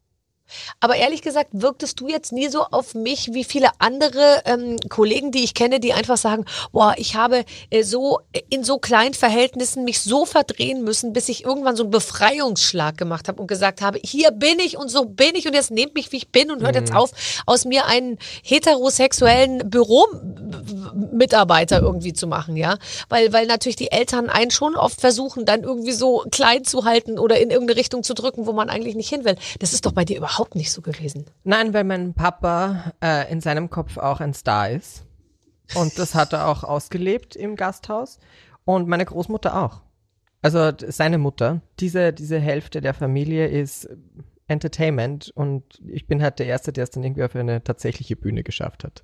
[0.80, 5.32] Aber ehrlich gesagt, wirktest du jetzt nie so auf mich wie viele andere ähm, Kollegen,
[5.32, 9.84] die ich kenne, die einfach sagen, boah, ich habe äh, so in so kleinen Verhältnissen
[9.84, 13.98] mich so verdrehen müssen, bis ich irgendwann so einen Befreiungsschlag gemacht habe und gesagt habe,
[14.04, 16.62] hier bin ich und so bin ich und jetzt nehmt mich, wie ich bin und
[16.62, 17.10] hört jetzt auf,
[17.46, 22.78] aus mir einen heterosexuellen Büromitarbeiter irgendwie zu machen, ja,
[23.08, 27.18] weil weil natürlich die Eltern einen schon oft versuchen, dann irgendwie so klein zu halten
[27.18, 29.36] oder in irgendeine Richtung zu drücken, wo man eigentlich nicht hin will.
[29.58, 31.26] Das ist doch bei dir überhaupt nicht so gewesen.
[31.44, 35.04] Nein, weil mein Papa äh, in seinem Kopf auch ein Star ist.
[35.74, 38.18] Und das hat er auch ausgelebt im Gasthaus.
[38.64, 39.82] Und meine Großmutter auch.
[40.42, 41.60] Also seine Mutter.
[41.80, 43.88] Diese, diese Hälfte der Familie ist
[44.46, 45.30] Entertainment.
[45.34, 48.84] Und ich bin halt der Erste, der es dann irgendwie auf eine tatsächliche Bühne geschafft
[48.84, 49.02] hat.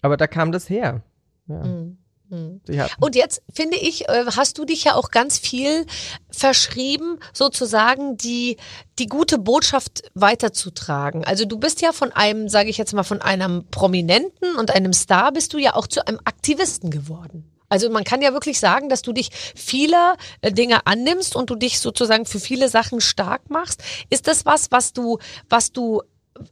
[0.00, 1.02] Aber da kam das her.
[1.46, 1.64] Ja.
[1.64, 1.96] Sie
[2.32, 5.86] hat, Und jetzt finde ich, äh, hast du dich ja auch ganz viel
[6.30, 8.56] verschrieben, sozusagen die,
[8.98, 11.24] die gute Botschaft weiterzutragen.
[11.24, 14.92] Also du bist ja von einem, sage ich jetzt mal, von einem Prominenten und einem
[14.92, 17.48] Star bist du ja auch zu einem Aktivisten geworden.
[17.72, 21.54] Also man kann ja wirklich sagen, dass du dich vieler äh, Dinge annimmst und du
[21.54, 23.82] dich sozusagen für viele Sachen stark machst.
[24.10, 25.18] Ist das was, was du,
[25.48, 26.02] was du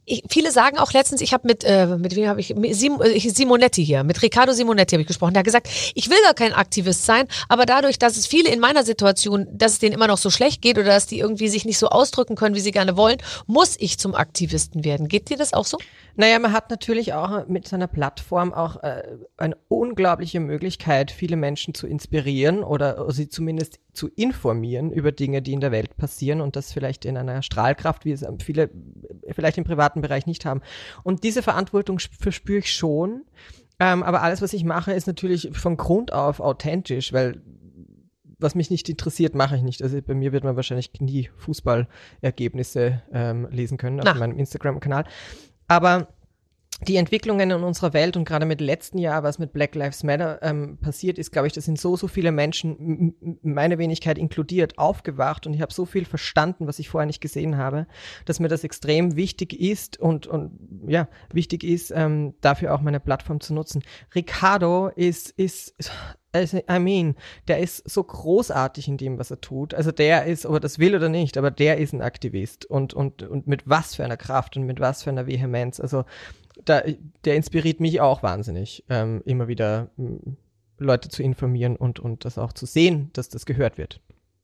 [0.05, 3.18] ich, viele sagen auch letztens, ich habe mit, äh, mit wem habe ich, Sim, äh,
[3.18, 6.53] Simonetti hier, mit Riccardo Simonetti habe ich gesprochen, der hat gesagt, ich will gar kein
[6.53, 10.18] Aktivist sein, aber dadurch, dass es viele in meiner Situation, dass es denen immer noch
[10.18, 12.97] so schlecht geht oder dass die irgendwie sich nicht so ausdrücken können, wie sie gerne
[12.97, 15.09] wollen, muss ich zum Aktivisten werden.
[15.09, 15.78] Geht dir das auch so?
[16.16, 21.74] Naja, man hat natürlich auch mit seiner Plattform auch äh, eine unglaubliche Möglichkeit, viele Menschen
[21.74, 26.56] zu inspirieren oder sie zumindest zu informieren über Dinge, die in der Welt passieren und
[26.56, 28.70] das vielleicht in einer Strahlkraft, wie es viele
[29.30, 30.61] vielleicht im privaten Bereich nicht haben.
[31.02, 33.24] Und diese Verantwortung sp- verspüre ich schon.
[33.78, 37.40] Ähm, aber alles, was ich mache, ist natürlich von Grund auf authentisch, weil
[38.38, 39.82] was mich nicht interessiert, mache ich nicht.
[39.82, 44.14] Also bei mir wird man wahrscheinlich nie Fußballergebnisse ähm, lesen können auf Na.
[44.14, 45.04] meinem Instagram-Kanal.
[45.70, 46.08] Aber
[46.88, 50.40] die Entwicklungen in unserer Welt und gerade mit letzten Jahr, was mit Black Lives Matter
[50.42, 55.46] ähm, passiert ist, glaube ich, da sind so, so viele Menschen, meine Wenigkeit inkludiert, aufgewacht
[55.46, 57.86] und ich habe so viel verstanden, was ich vorher nicht gesehen habe,
[58.24, 60.58] dass mir das extrem wichtig ist und, und
[60.88, 63.84] ja, wichtig ist, ähm, dafür auch meine Plattform zu nutzen.
[64.12, 65.74] Ricardo ist, ist,
[66.33, 67.16] also, I mean,
[67.49, 69.74] der ist so großartig in dem, was er tut.
[69.74, 72.95] Also der ist, ob er das will oder nicht, aber der ist ein Aktivist und,
[72.95, 75.81] und, und mit was für einer Kraft und mit was für einer Vehemenz.
[75.81, 76.05] Also
[76.64, 76.83] da,
[77.24, 79.91] der inspiriert mich auch wahnsinnig, ähm, immer wieder
[80.78, 84.01] Leute zu informieren und, und das auch zu sehen, dass das gehört wird.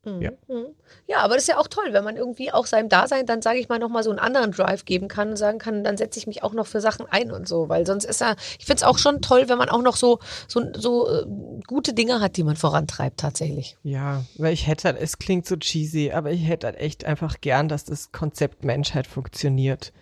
[0.07, 0.30] Ja.
[0.48, 0.66] Mhm.
[1.07, 3.59] Ja, aber das ist ja auch toll, wenn man irgendwie auch seinem Dasein dann, sage
[3.59, 6.26] ich mal, nochmal so einen anderen Drive geben kann und sagen kann, dann setze ich
[6.26, 8.82] mich auch noch für Sachen ein und so, weil sonst ist ja, ich finde es
[8.84, 11.26] auch schon toll, wenn man auch noch so, so, so äh,
[11.66, 13.76] gute Dinge hat, die man vorantreibt tatsächlich.
[13.82, 17.40] Ja, weil ich hätte halt, es klingt so cheesy, aber ich hätte halt echt einfach
[17.40, 19.92] gern, dass das Konzept Menschheit funktioniert.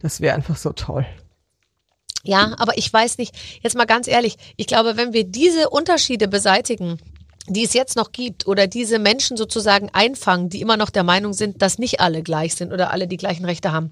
[0.00, 1.06] Das wäre einfach so toll.
[2.24, 6.28] Ja, aber ich weiß nicht, jetzt mal ganz ehrlich, ich glaube, wenn wir diese Unterschiede
[6.28, 6.98] beseitigen,
[7.54, 11.32] die es jetzt noch gibt, oder diese Menschen sozusagen einfangen, die immer noch der Meinung
[11.32, 13.90] sind, dass nicht alle gleich sind oder alle die gleichen Rechte haben,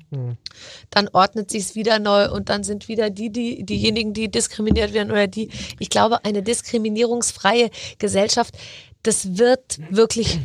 [0.90, 4.92] dann ordnet sich es wieder neu und dann sind wieder die, die, diejenigen, die diskriminiert
[4.92, 8.54] werden oder die, ich glaube, eine diskriminierungsfreie Gesellschaft,
[9.02, 10.38] das wird wirklich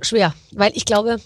[0.00, 1.18] schwer, weil ich glaube,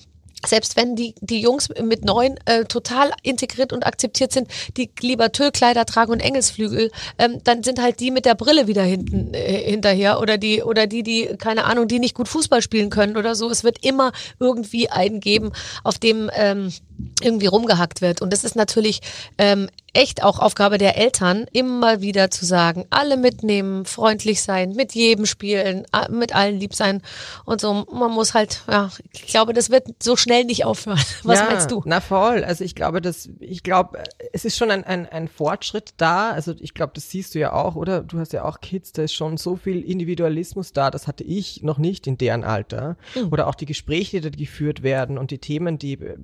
[0.47, 5.33] selbst wenn die, die Jungs mit neun äh, total integriert und akzeptiert sind, die lieber
[5.33, 9.71] Tüllkleider tragen und Engelsflügel, ähm, dann sind halt die mit der Brille wieder hinten äh,
[9.71, 13.35] hinterher oder die oder die die keine Ahnung, die nicht gut Fußball spielen können oder
[13.35, 13.51] so.
[13.51, 16.73] Es wird immer irgendwie einen geben, auf dem ähm,
[17.21, 19.01] irgendwie rumgehackt wird und das ist natürlich
[19.39, 24.95] ähm, echt auch Aufgabe der Eltern, immer wieder zu sagen, alle mitnehmen, freundlich sein, mit
[24.95, 27.01] jedem spielen, mit allen lieb sein
[27.45, 27.87] und so.
[27.93, 31.01] Man muss halt, ja, ich glaube, das wird so schnell nicht aufhören.
[31.23, 31.83] Was ja, meinst du?
[31.87, 32.45] Na voll.
[32.45, 36.31] Also ich glaube, dass ich glaube, es ist schon ein, ein, ein Fortschritt da.
[36.31, 38.03] Also ich glaube, das siehst du ja auch, oder?
[38.03, 40.91] Du hast ja auch Kids, da ist schon so viel Individualismus da.
[40.91, 42.97] Das hatte ich noch nicht in deren Alter.
[43.15, 43.29] Mhm.
[43.33, 46.17] Oder auch die Gespräche, die geführt werden und die Themen, die be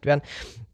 [0.00, 0.22] bearbeitet werden.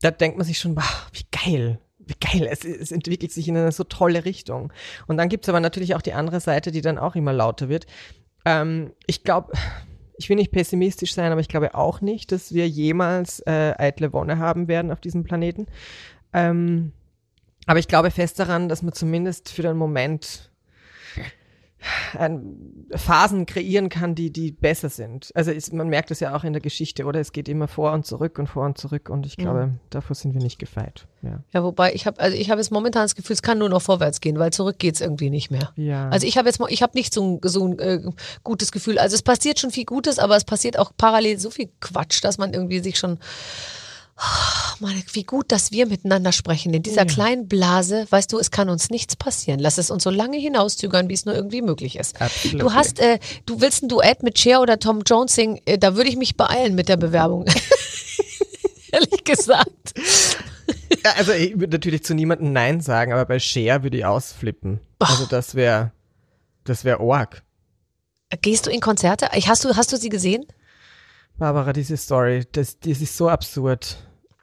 [0.01, 1.79] Da denkt man sich schon, wow, wie geil.
[1.99, 4.73] Wie geil, es, es entwickelt sich in eine so tolle Richtung.
[5.09, 7.87] Und dann gibt's aber natürlich auch die andere Seite, die dann auch immer lauter wird.
[8.45, 9.53] Ähm, ich glaube,
[10.17, 14.13] ich will nicht pessimistisch sein, aber ich glaube auch nicht, dass wir jemals äh, eitle
[14.13, 15.67] Wonne haben werden auf diesem Planeten.
[16.33, 16.93] Ähm,
[17.67, 20.53] aber ich glaube fest daran, dass man zumindest für den Moment
[22.95, 25.31] Phasen kreieren kann, die, die besser sind.
[25.35, 27.21] Also ist, man merkt es ja auch in der Geschichte, oder?
[27.21, 30.35] Es geht immer vor und zurück und vor und zurück und ich glaube, davor sind
[30.35, 31.07] wir nicht gefeit.
[31.23, 31.41] Ja.
[31.53, 33.83] Ja, wobei ich habe, also ich habe jetzt momentan das Gefühl, es kann nur noch
[33.83, 35.73] vorwärts gehen, weil zurück geht's irgendwie nicht mehr.
[35.77, 36.09] Ja.
[36.09, 38.01] Also ich habe jetzt, ich habe nicht so ein, so ein äh,
[38.45, 38.99] gutes Gefühl.
[38.99, 42.39] Also es passiert schon viel Gutes, aber es passiert auch parallel so viel Quatsch, dass
[42.39, 43.19] man irgendwie sich schon
[44.19, 46.73] Ach, Mann, wie gut, dass wir miteinander sprechen.
[46.73, 49.61] In dieser kleinen Blase, weißt du, es kann uns nichts passieren.
[49.61, 52.21] Lass es uns so lange hinauszögern, wie es nur irgendwie möglich ist.
[52.21, 52.61] Absolutely.
[52.61, 55.97] Du hast, äh, du willst ein Duett mit Cher oder Tom Jones singen, äh, da
[55.97, 57.45] würde ich mich beeilen mit der Bewerbung.
[58.93, 59.95] Ehrlich gesagt.
[61.05, 64.81] Ja, also ich würde natürlich zu niemandem Nein sagen, aber bei Cher würde ich ausflippen.
[64.99, 65.93] Also das wäre,
[66.65, 67.43] das wäre arg.
[68.41, 69.29] Gehst du in Konzerte?
[69.35, 70.47] Ich, hast, du, hast du sie gesehen?
[71.39, 73.99] Barbara, diese Story, das, das ist so absurd.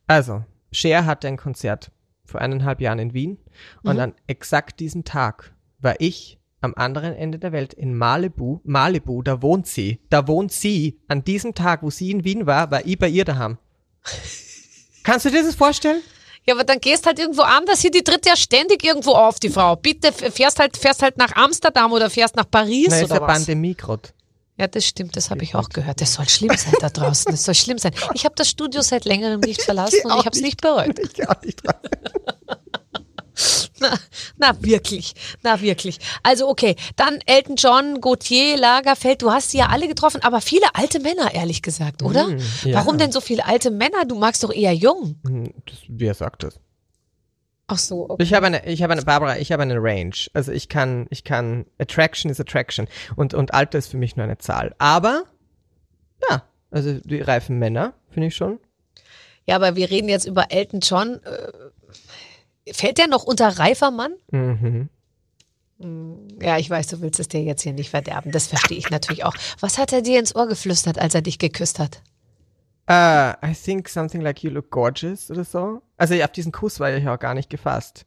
[0.08, 1.91] Also, Cher hatte ein Konzert
[2.26, 3.38] vor eineinhalb Jahren in Wien
[3.84, 8.60] und an exakt diesem Tag war ich am anderen Ende der Welt in Malibu.
[8.64, 9.99] Malibu, da wohnt sie.
[10.10, 10.97] Da wohnt sie.
[11.10, 13.58] An diesem Tag, wo sie in Wien war, war ich bei ihr daheim.
[15.04, 16.01] Kannst du dir das vorstellen?
[16.45, 17.82] Ja, aber dann gehst halt irgendwo anders.
[17.82, 19.76] Hier, die tritt ja ständig irgendwo auf, die Frau.
[19.76, 23.22] Bitte fährst halt, fährst halt nach Amsterdam oder fährst nach Paris Na, ist oder ja
[23.22, 23.34] was?
[23.34, 24.10] Pandemie gerade.
[24.58, 25.99] Ja, das stimmt, das habe ich auch gehört.
[26.01, 27.32] Das soll schlimm sein da draußen.
[27.32, 27.93] Das soll schlimm sein.
[28.14, 30.99] Ich habe das Studio seit längerem nicht verlassen und ich habe es nicht bereut.
[30.99, 31.76] Ich geh auch nicht dran.
[33.80, 33.97] Na,
[34.38, 35.14] na, wirklich.
[35.41, 35.97] Na, wirklich.
[36.22, 36.76] Also, okay.
[36.95, 39.24] Dann Elton John, Gauthier, Lagerfeld.
[39.24, 42.28] Du hast sie ja alle getroffen, aber viele alte Männer, ehrlich gesagt, oder?
[42.28, 42.76] Mm, ja.
[42.76, 44.06] Warum denn so viele alte Männer?
[44.06, 45.20] Du magst doch eher jung.
[45.26, 46.60] Hm, Das, wer sagt das?
[47.68, 48.24] Ach so, okay.
[48.24, 50.16] Ich habe eine, ich habe eine, Barbara, ich habe eine Range.
[50.34, 52.88] Also ich kann, ich kann, Attraction is Attraction.
[53.16, 54.76] Und, und Alter ist für mich nur eine Zahl.
[54.80, 55.24] Aber,
[56.30, 58.59] ja, also die reifen Männer, finde ich schon.
[59.45, 61.22] Ja, aber wir reden jetzt über Elton John.
[61.24, 64.14] Äh, fällt der noch unter reifer Mann?
[64.32, 64.89] Mhm.
[66.41, 68.32] Ja, ich weiß, du willst es dir jetzt hier nicht verderben.
[68.32, 69.34] Das verstehe ich natürlich auch.
[69.59, 72.01] Was hat er dir ins Ohr geflüstert, als er dich geküsst hat?
[72.89, 75.81] Uh, I think something like you look gorgeous oder so.
[75.97, 78.05] Also auf diesen Kuss war ich auch gar nicht gefasst.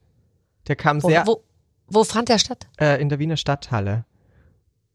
[0.68, 1.42] Der kam Wo, sehr wo,
[1.86, 2.68] wo fand der statt?
[2.78, 4.04] äh, in der Wiener Stadthalle.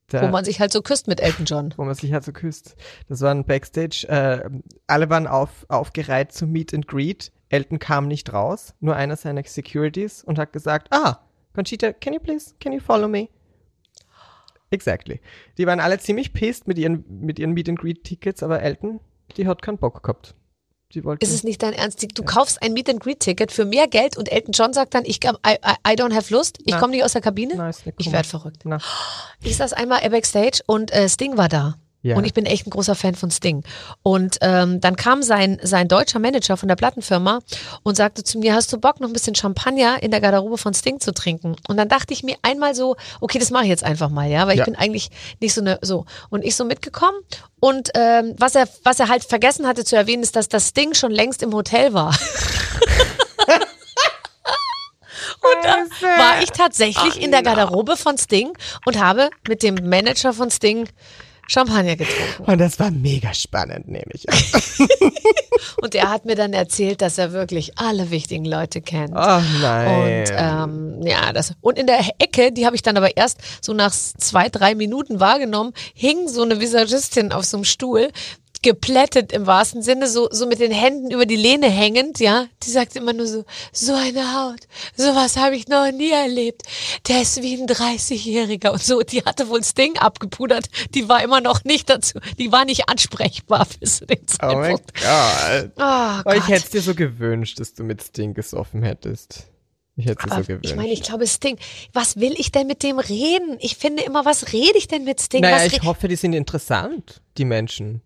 [0.08, 1.74] Da, Wo man sich halt so küsst mit Elton John.
[1.78, 2.76] wo man sich halt so küsst.
[3.08, 4.06] Das war ein Backstage.
[4.10, 4.50] Äh,
[4.86, 7.32] alle waren auf, aufgereiht zum Meet and Greet.
[7.50, 11.22] Elton kam nicht raus, nur einer seiner Securities und hat gesagt, ah,
[11.54, 13.30] Conchita, can you please, can you follow me?
[14.70, 15.20] Exactly.
[15.58, 19.00] Die waren alle ziemlich pissed mit ihren, mit ihren Meet and Greet Tickets, aber Elton,
[19.38, 20.36] die hat keinen Bock gehabt.
[20.94, 21.26] Die wollte.
[21.26, 22.06] Ist es nicht dein Ernst?
[22.18, 25.06] Du kaufst ein Meet and Greet Ticket für mehr Geld und Elton John sagt dann,
[25.06, 25.56] ich I, I,
[25.88, 27.56] I don't have Lust, ich komme nicht aus der Kabine.
[27.68, 28.64] Nicht ich werde verrückt.
[28.66, 28.80] Na,
[29.42, 31.76] Ich saß einmal Backstage und äh, Sting war da.
[32.04, 32.16] Ja.
[32.16, 33.64] Und ich bin echt ein großer Fan von Sting.
[34.02, 37.40] Und ähm, dann kam sein, sein deutscher Manager von der Plattenfirma
[37.84, 40.74] und sagte zu mir, hast du Bock, noch ein bisschen Champagner in der Garderobe von
[40.74, 41.56] Sting zu trinken?
[41.68, 44.48] Und dann dachte ich mir einmal so, okay, das mache ich jetzt einfach mal, ja,
[44.48, 44.64] weil Ja.
[44.64, 46.06] ich bin eigentlich nicht so eine, so.
[46.30, 47.18] Und ich so mitgekommen.
[47.60, 50.96] Und ähm, was er, was er halt vergessen hatte zu erwähnen, ist, dass das Sting
[50.96, 52.18] schon längst im Hotel war.
[55.44, 58.54] Und da war ich tatsächlich in der Garderobe von Sting
[58.86, 60.88] und habe mit dem Manager von Sting
[61.48, 62.44] Champagner getrunken.
[62.46, 64.38] und das war mega spannend, nehme ich an.
[65.82, 69.12] Und er hat mir dann erzählt, dass er wirklich alle wichtigen Leute kennt.
[69.12, 70.22] Oh nein.
[70.22, 73.74] Und ähm, ja, das und in der Ecke, die habe ich dann aber erst so
[73.74, 78.12] nach zwei, drei Minuten wahrgenommen, hing so eine Visagistin auf so einem Stuhl,
[78.62, 82.48] geplättet im wahrsten Sinne, so, so mit den Händen über die Lehne hängend, ja.
[82.64, 86.64] Die sagt immer nur so, so eine Haut, sowas habe ich noch nie erlebt.
[87.08, 89.02] Der ist wie ein 30-Jähriger und so.
[89.02, 90.68] Die hatte wohl das Ding abgepudert.
[90.94, 94.78] Die war immer noch nicht dazu, die war nicht ansprechbar bis zu dem oh mein
[94.78, 94.94] Zeitpunkt.
[94.94, 95.72] Gott.
[95.78, 96.38] Oh, Gott.
[96.38, 99.48] ich hätte es dir so gewünscht, dass du mit Sting gesoffen hättest.
[99.96, 100.66] Ich hätte es so gewünscht.
[100.66, 101.58] ich meine, ich glaube, Sting,
[101.94, 103.58] was will ich denn mit dem reden?
[103.60, 105.42] Ich finde immer, was rede ich denn mit Sting?
[105.42, 108.02] naja, was ich hoffe, die sind interessant, die Menschen.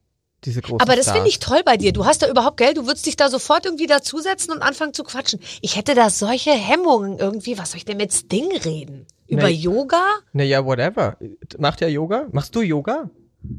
[0.45, 1.91] Diese großen aber das finde ich toll bei dir.
[1.91, 5.03] Du hast da überhaupt Geld, du würdest dich da sofort irgendwie dazusetzen und anfangen zu
[5.03, 5.39] quatschen.
[5.61, 7.57] Ich hätte da solche Hemmungen irgendwie.
[7.57, 9.07] Was soll ich denn mit Sting reden?
[9.27, 9.53] Über Nee.
[9.55, 10.03] Yoga?
[10.33, 11.17] Naja, whatever.
[11.57, 12.27] Macht ja Yoga?
[12.31, 13.09] Machst du Yoga?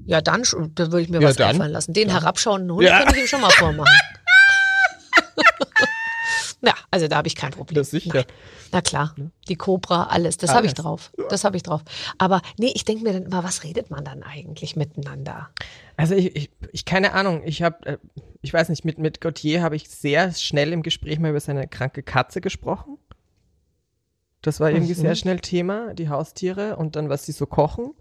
[0.05, 1.51] Ja, dann, schon- da würde ich mir Ja, was dann.
[1.51, 1.93] einfallen lassen.
[1.93, 2.99] Den herabschauenden Hund Ja.
[3.01, 3.93] könnte ich ihm schon mal vormachen.
[6.66, 7.76] ja, also da habe ich kein Problem.
[7.76, 8.24] Das sicher.
[8.72, 9.14] Na klar,
[9.48, 11.12] die Cobra, alles, das habe ich drauf.
[11.30, 11.82] Das habe ich drauf.
[12.18, 15.48] Aber nee, ich denke mir dann immer, was redet man dann eigentlich miteinander?
[15.96, 17.98] Also ich, ich, ich keine Ahnung, ich habe, äh,
[18.42, 21.68] ich weiß nicht, mit, mit Gautier habe ich sehr schnell im Gespräch mal über seine
[21.68, 22.98] kranke Katze gesprochen.
[24.42, 25.00] Das war irgendwie Mhm.
[25.00, 27.94] sehr schnell Thema, die Haustiere und dann, was sie so kochen.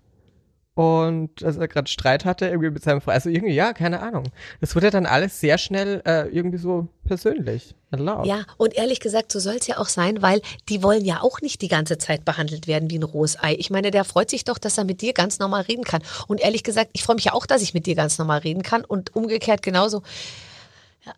[0.75, 3.15] Und dass er gerade Streit hatte irgendwie mit seinem Freund.
[3.15, 4.25] Also irgendwie, ja, keine Ahnung.
[4.59, 7.75] Das wurde dann alles sehr schnell äh, irgendwie so persönlich.
[7.91, 8.25] Erlaubt.
[8.25, 11.39] Ja, und ehrlich gesagt, so soll es ja auch sein, weil die wollen ja auch
[11.39, 13.55] nicht die ganze Zeit behandelt werden wie ein rohes Ei.
[13.57, 16.03] Ich meine, der freut sich doch, dass er mit dir ganz normal reden kann.
[16.27, 18.61] Und ehrlich gesagt, ich freue mich ja auch, dass ich mit dir ganz normal reden
[18.61, 20.01] kann und umgekehrt genauso.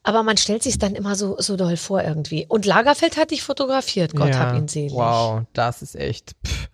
[0.04, 2.46] Aber man stellt sich dann immer so, so doll vor irgendwie.
[2.48, 4.94] Und Lagerfeld hat dich fotografiert, Gott Ja, hab ihn selig.
[4.94, 6.36] Wow, das ist echt.
[6.46, 6.70] Pff.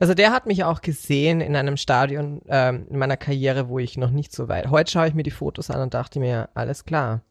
[0.00, 3.96] Also der hat mich auch gesehen in einem Stadion ähm, in meiner Karriere, wo ich
[3.96, 4.68] noch nicht so weit.
[4.70, 7.22] Heute schaue ich mir die Fotos an und dachte mir, alles klar.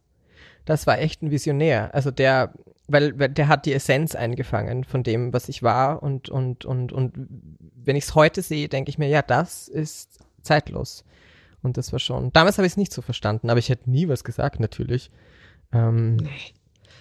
[0.65, 1.93] das war echt ein Visionär.
[1.93, 2.53] Also der,
[2.87, 6.91] weil, weil der hat die Essenz eingefangen von dem, was ich war und, und, und,
[6.93, 7.13] und
[7.75, 11.03] wenn ich es heute sehe, denke ich mir, ja, das ist zeitlos.
[11.61, 14.07] Und das war schon, damals habe ich es nicht so verstanden, aber ich hätte nie
[14.07, 15.11] was gesagt, natürlich.
[15.71, 16.29] Ähm, Nee.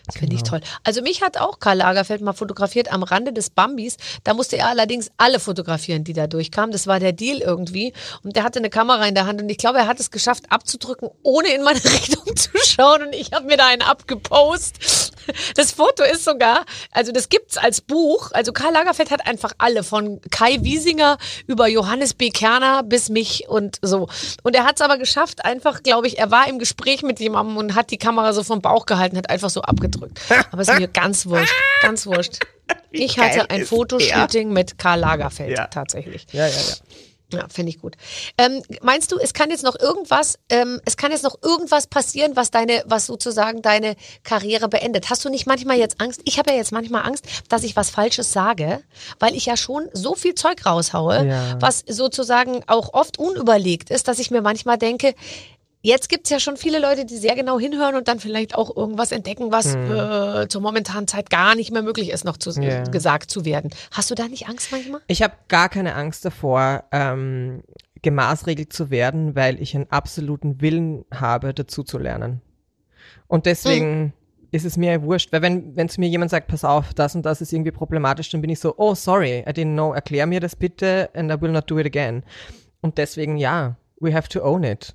[0.06, 0.58] Das finde ich Genau.
[0.58, 0.68] toll.
[0.84, 3.96] Also mich hat auch Karl Lagerfeld mal fotografiert am Rande des Bambis.
[4.24, 6.72] Da musste er allerdings alle fotografieren, die da durchkamen.
[6.72, 7.92] Das war der Deal irgendwie.
[8.22, 10.44] Und der hatte eine Kamera in der Hand und ich glaube, er hat es geschafft
[10.50, 13.02] abzudrücken, ohne in meine Richtung zu schauen.
[13.02, 15.11] Und ich habe mir da einen abgepost.
[15.56, 18.30] Das Foto ist sogar, also das gibt's als Buch.
[18.32, 22.30] Also Karl Lagerfeld hat einfach alle von Kai Wiesinger über Johannes B.
[22.30, 24.08] Kerner bis mich und so.
[24.42, 27.56] Und er hat es aber geschafft, einfach, glaube ich, er war im Gespräch mit jemandem
[27.56, 30.20] und hat die Kamera so vom Bauch gehalten, hat einfach so abgedrückt.
[30.50, 32.38] Aber ist mir ganz wurscht, ganz wurscht.
[32.90, 35.66] Ich hatte ein Fotoshooting mit Karl Lagerfeld Ja.
[35.66, 36.26] tatsächlich.
[36.32, 36.74] ja, ja, ja.
[37.32, 37.96] Ja, finde ich gut.
[38.38, 42.36] Ähm, meinst du, es kann jetzt noch irgendwas, ähm, es kann jetzt noch irgendwas passieren,
[42.36, 45.10] was deine, was sozusagen deine Karriere beendet?
[45.10, 46.20] Hast du nicht manchmal jetzt Angst?
[46.24, 48.82] Ich habe ja jetzt manchmal Angst, dass ich was Falsches sage,
[49.18, 51.56] weil ich ja schon so viel Zeug raushaue, Ja.
[51.60, 55.14] was sozusagen auch oft unüberlegt ist, dass ich mir manchmal denke,
[55.84, 59.10] Jetzt gibt's ja schon viele Leute, die sehr genau hinhören und dann vielleicht auch irgendwas
[59.10, 62.84] entdecken, was äh, zur momentanen Zeit gar nicht mehr möglich ist, noch zu, Ja.
[62.84, 63.70] gesagt zu werden.
[63.90, 65.00] Hast du da nicht Angst manchmal?
[65.08, 67.64] Ich habe gar keine Angst davor, ähm,
[68.02, 72.42] gemaßregelt zu werden, weil ich einen absoluten Willen habe, dazu zu lernen.
[73.26, 74.12] Und deswegen
[74.52, 77.22] ist es mir wurscht, weil wenn, wenn zu mir jemand sagt, pass auf, das und
[77.26, 80.40] das ist irgendwie problematisch, dann bin ich so, oh, sorry, I didn't know, erklär mir
[80.40, 82.22] das bitte and I will not do it again.
[82.82, 84.94] Und deswegen, ja, we have to own it.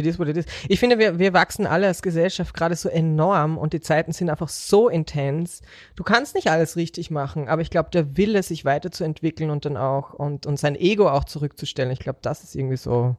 [0.00, 0.46] It is what it is.
[0.68, 4.30] Ich finde, wir, wir wachsen alle als Gesellschaft gerade so enorm und die Zeiten sind
[4.30, 5.60] einfach so intens.
[5.94, 9.76] Du kannst nicht alles richtig machen, aber ich glaube, der Wille, sich weiterzuentwickeln und dann
[9.76, 13.16] auch und, und sein Ego auch zurückzustellen, ich glaube, das ist irgendwie so,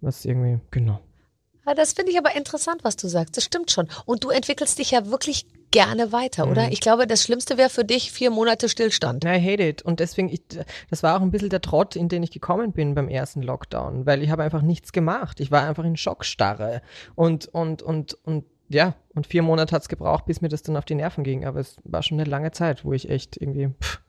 [0.00, 1.00] was irgendwie, genau.
[1.66, 3.36] Ja, das finde ich aber interessant, was du sagst.
[3.36, 3.88] Das stimmt schon.
[4.06, 6.70] Und du entwickelst dich ja wirklich gerne weiter, oder?
[6.70, 9.24] Ich glaube, das Schlimmste wäre für dich vier Monate Stillstand.
[9.24, 9.82] I hate it.
[9.82, 10.42] Und deswegen, ich,
[10.90, 14.06] das war auch ein bisschen der Trott, in den ich gekommen bin beim ersten Lockdown,
[14.06, 15.40] weil ich habe einfach nichts gemacht.
[15.40, 16.82] Ich war einfach in Schockstarre.
[17.14, 20.84] Und, und, und, und, ja, und vier Monate hat's gebraucht, bis mir das dann auf
[20.84, 21.44] die Nerven ging.
[21.44, 24.00] Aber es war schon eine lange Zeit, wo ich echt irgendwie, pff,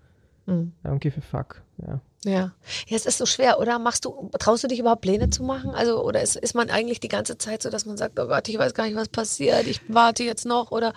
[0.50, 0.74] Hm.
[0.84, 1.62] I don't give a fuck.
[1.78, 2.02] Ja.
[2.26, 2.52] Ja.
[2.88, 3.80] Ja, es ist so schwer, oder?
[3.80, 5.72] Machst du, traust du dich überhaupt Pläne zu machen?
[5.72, 8.50] Also, oder ist, ist man eigentlich die ganze Zeit so, dass man sagt, oh Gott,
[8.50, 10.94] ich weiß gar nicht, was passiert, ich warte jetzt noch oder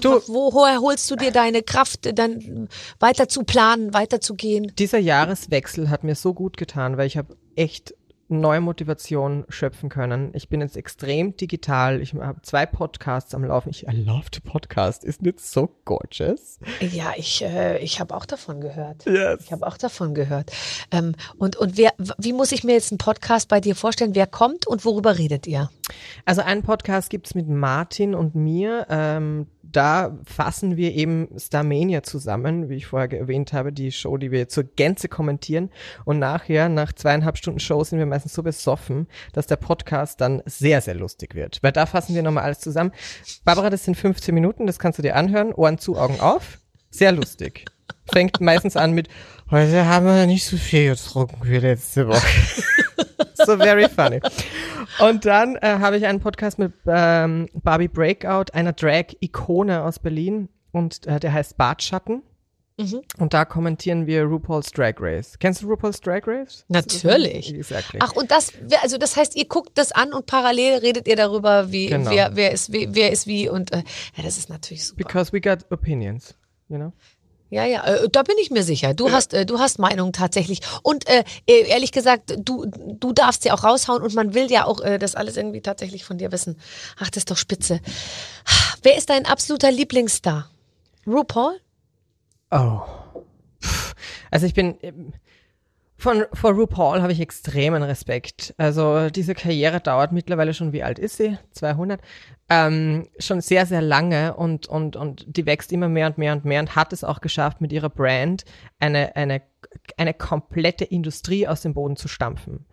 [0.00, 2.68] Du- woher holst du dir deine Kraft, dann
[3.00, 4.72] weiter zu planen, weiter zu gehen?
[4.78, 7.94] Dieser Jahreswechsel hat mir so gut getan, weil ich habe echt
[8.28, 10.30] neue Motivation schöpfen können.
[10.34, 12.00] Ich bin jetzt extrem digital.
[12.00, 13.70] Ich habe zwei Podcasts am Laufen.
[13.70, 15.04] Ich I love the podcast.
[15.04, 16.58] Isn't it so gorgeous?
[16.80, 19.06] Ja, ich, äh, ich habe auch davon gehört.
[19.06, 19.44] Yes.
[19.44, 20.50] Ich habe auch davon gehört.
[20.90, 24.14] Ähm, und und wer, wie muss ich mir jetzt einen Podcast bei dir vorstellen?
[24.14, 25.70] Wer kommt und worüber redet ihr?
[26.24, 28.86] Also einen Podcast gibt's mit Martin und mir.
[28.88, 29.46] Ähm,
[29.76, 34.48] da fassen wir eben Starmania zusammen, wie ich vorher erwähnt habe, die Show, die wir
[34.48, 35.70] zur Gänze kommentieren.
[36.06, 40.42] Und nachher, nach zweieinhalb Stunden Show, sind wir meistens so besoffen, dass der Podcast dann
[40.46, 41.62] sehr, sehr lustig wird.
[41.62, 42.92] Weil da fassen wir nochmal alles zusammen.
[43.44, 45.52] Barbara, das sind 15 Minuten, das kannst du dir anhören.
[45.52, 46.58] Ohren zu, Augen auf.
[46.90, 47.66] Sehr lustig.
[48.10, 49.08] Fängt meistens an mit,
[49.50, 52.26] heute haben wir nicht so viel getrunken wie letzte Woche.
[53.34, 54.20] so very funny.
[55.00, 60.48] Und dann äh, habe ich einen Podcast mit ähm, Barbie Breakout, einer Drag-Ikone aus Berlin.
[60.72, 62.22] Und äh, der heißt Bartschatten.
[62.78, 63.00] Mhm.
[63.18, 65.38] Und da kommentieren wir RuPaul's Drag Race.
[65.38, 66.66] Kennst du RuPaul's Drag Race?
[66.68, 67.54] Natürlich.
[67.54, 68.00] Exactly.
[68.02, 71.16] Ach, und das, wer- also das heißt, ihr guckt das an und parallel redet ihr
[71.16, 72.10] darüber, wie, Genau.
[72.10, 73.78] wer, wer ist, wie, wer ist wie und äh,
[74.16, 74.98] ja, das ist natürlich super.
[75.04, 76.34] Because we got opinions,
[76.68, 76.92] you know?
[77.48, 78.92] Ja, ja, äh, da bin ich mir sicher.
[78.92, 80.60] Du hast, äh, du hast Meinung tatsächlich.
[80.82, 84.64] Und äh, äh, ehrlich gesagt, du, du darfst ja auch raushauen und man will ja
[84.64, 86.58] auch das alles irgendwie tatsächlich von dir wissen.
[86.98, 87.80] Ach, das ist doch spitze.
[88.82, 90.50] Wer ist dein absoluter Lieblingsstar?
[91.06, 91.60] RuPaul?
[92.50, 92.80] Oh.
[94.30, 95.12] Also ich bin ähm,
[95.96, 98.54] von vor RuPaul habe ich extremen Respekt.
[98.58, 101.38] Also diese Karriere dauert mittlerweile schon, wie alt ist sie?
[101.52, 102.00] 200.
[102.48, 106.44] Ähm, schon sehr, sehr lange und, und, und die wächst immer mehr und mehr und
[106.44, 108.44] mehr und hat es auch geschafft, mit ihrer Brand
[108.78, 109.42] eine, eine,
[109.96, 112.66] eine komplette Industrie aus dem Boden zu stampfen.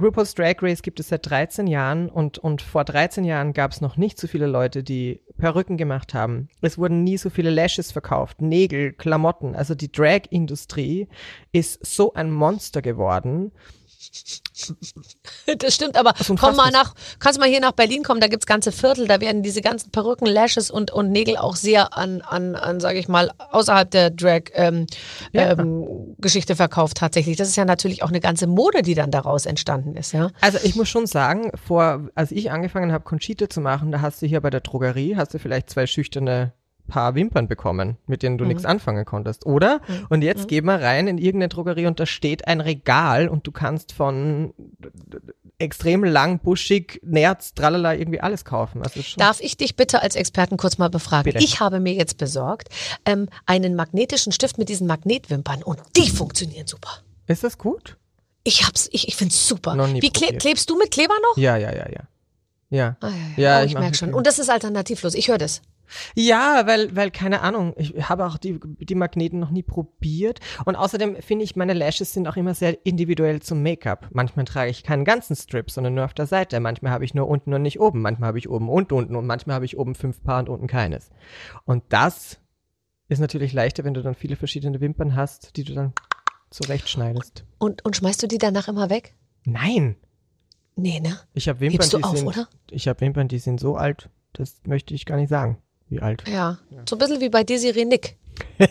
[0.00, 3.80] RuPaul's Drag Race gibt es seit 13 Jahren und, und vor 13 Jahren gab es
[3.80, 6.48] noch nicht so viele Leute, die Perücken gemacht haben.
[6.62, 9.54] Es wurden nie so viele Lashes verkauft, Nägel, Klamotten.
[9.54, 11.08] Also die Drag-Industrie
[11.52, 13.52] ist so ein Monster geworden
[15.58, 18.46] Das stimmt, aber ist komm mal nach, kannst mal hier nach Berlin kommen, da gibt's
[18.46, 22.54] ganze Viertel, da werden diese ganzen Perücken, Lashes und, und Nägel auch sehr an, an,
[22.54, 24.86] an sage ich mal, außerhalb der Drag-Geschichte ähm,
[25.32, 25.52] Ja.
[25.52, 27.36] ähm, Geschichte verkauft tatsächlich.
[27.36, 30.30] Das ist ja natürlich auch eine ganze Mode, die dann daraus entstanden ist, ja.
[30.40, 34.22] Also ich muss schon sagen, vor, als ich angefangen habe, Conchita zu machen, da hast
[34.22, 36.52] du hier bei der Drogerie, hast du vielleicht zwei schüchterne
[36.90, 39.80] Paar Wimpern bekommen, mit denen du nichts anfangen konntest, oder?
[40.10, 43.52] Und jetzt geh mal rein in irgendeine Drogerie und da steht ein Regal und du
[43.52, 44.52] kannst von
[45.58, 48.82] extrem lang, buschig, Nerz, tralala, irgendwie alles kaufen.
[48.82, 51.32] Also Darf ich dich bitte als Experten kurz mal befragen?
[51.32, 51.44] Bitte.
[51.44, 52.68] Ich habe mir jetzt besorgt
[53.06, 56.90] ähm, einen magnetischen Stift mit diesen Magnetwimpern und die funktionieren super.
[57.26, 57.96] ist das gut?
[58.42, 59.74] Ich hab's, ich, ich find's super.
[59.74, 60.42] Wie kle probiert.
[60.42, 61.36] klebst du mit Kleber noch?
[61.36, 62.00] Ja, ja, ja, ja.
[62.70, 62.96] Ja.
[63.00, 64.14] Ah, ja, Ja, ja, oh, ich ich merke schon.
[64.14, 65.14] Und das ist alternativlos.
[65.14, 65.60] Ich höre das.
[66.14, 70.40] Ja, weil, weil, keine Ahnung, ich habe auch die, die Magneten noch nie probiert.
[70.64, 74.08] Und außerdem finde ich, meine Lashes sind auch immer sehr individuell zum Make-up.
[74.12, 76.60] Manchmal trage ich keinen ganzen Strip, sondern nur auf der Seite.
[76.60, 78.02] Manchmal habe ich nur unten und nicht oben.
[78.02, 79.16] Manchmal habe ich oben und unten.
[79.16, 81.10] Und manchmal habe ich oben fünf Paar und unten keines.
[81.64, 82.38] Und das
[83.08, 85.92] ist natürlich leichter, wenn du dann viele verschiedene Wimpern hast, die du dann
[86.50, 87.44] zurechtschneidest.
[87.58, 89.14] Und, und schmeißt du die danach immer weg?
[89.44, 89.96] Nein!
[90.76, 91.18] Nee, ne?
[91.34, 92.48] Ich habe Wimpern, Hebst du die auf, sind, oder?
[92.70, 95.58] ich habe Wimpern, die sind so alt, das möchte ich gar nicht sagen,
[95.90, 96.22] wie alt.
[96.28, 96.58] Ja.
[96.88, 98.16] So ein bisschen wie bei Desiree Nick.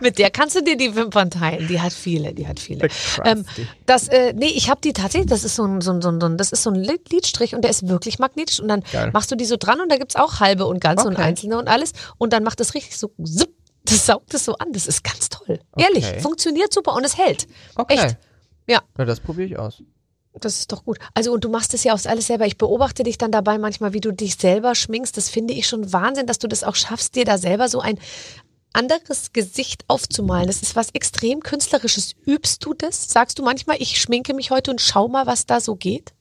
[0.00, 1.68] Mit der kannst du dir die Wimpern teilen.
[1.68, 2.88] Die hat viele, die hat viele.
[3.24, 3.44] Ähm,
[3.86, 6.36] das, äh, nee, ich habe die tatsächlich, das ist so ein, so ein, so ein,
[6.36, 8.58] das ist so ein Lid- Lidstrich und der ist wirklich magnetisch.
[8.60, 9.10] Und dann Geil.
[9.12, 11.22] machst du die so dran und da gibt's auch halbe und ganze und Okay.
[11.22, 11.92] einzelne und alles.
[12.18, 13.50] Und dann macht das richtig so, zipp,
[13.84, 14.72] das saugt es so an.
[14.72, 15.60] Das ist ganz toll.
[15.76, 16.20] Ehrlich, Okay.
[16.20, 17.46] funktioniert super und es hält.
[17.76, 17.94] Okay.
[17.94, 18.16] Echt.
[18.66, 18.80] Ja.
[18.98, 19.82] Na, das probiere ich aus.
[20.34, 20.98] Das ist doch gut.
[21.14, 22.46] Also und du machst es ja auch alles selber.
[22.46, 25.16] Ich beobachte dich dann dabei manchmal, wie du dich selber schminkst.
[25.16, 27.98] Das finde ich schon Wahnsinn, dass du das auch schaffst, dir da selber so ein
[28.72, 30.46] anderes Gesicht aufzumalen.
[30.46, 32.14] Das ist was extrem künstlerisches.
[32.24, 33.08] Übst du das?
[33.10, 36.14] Sagst du manchmal, ich schminke mich heute und schau mal, was da so geht?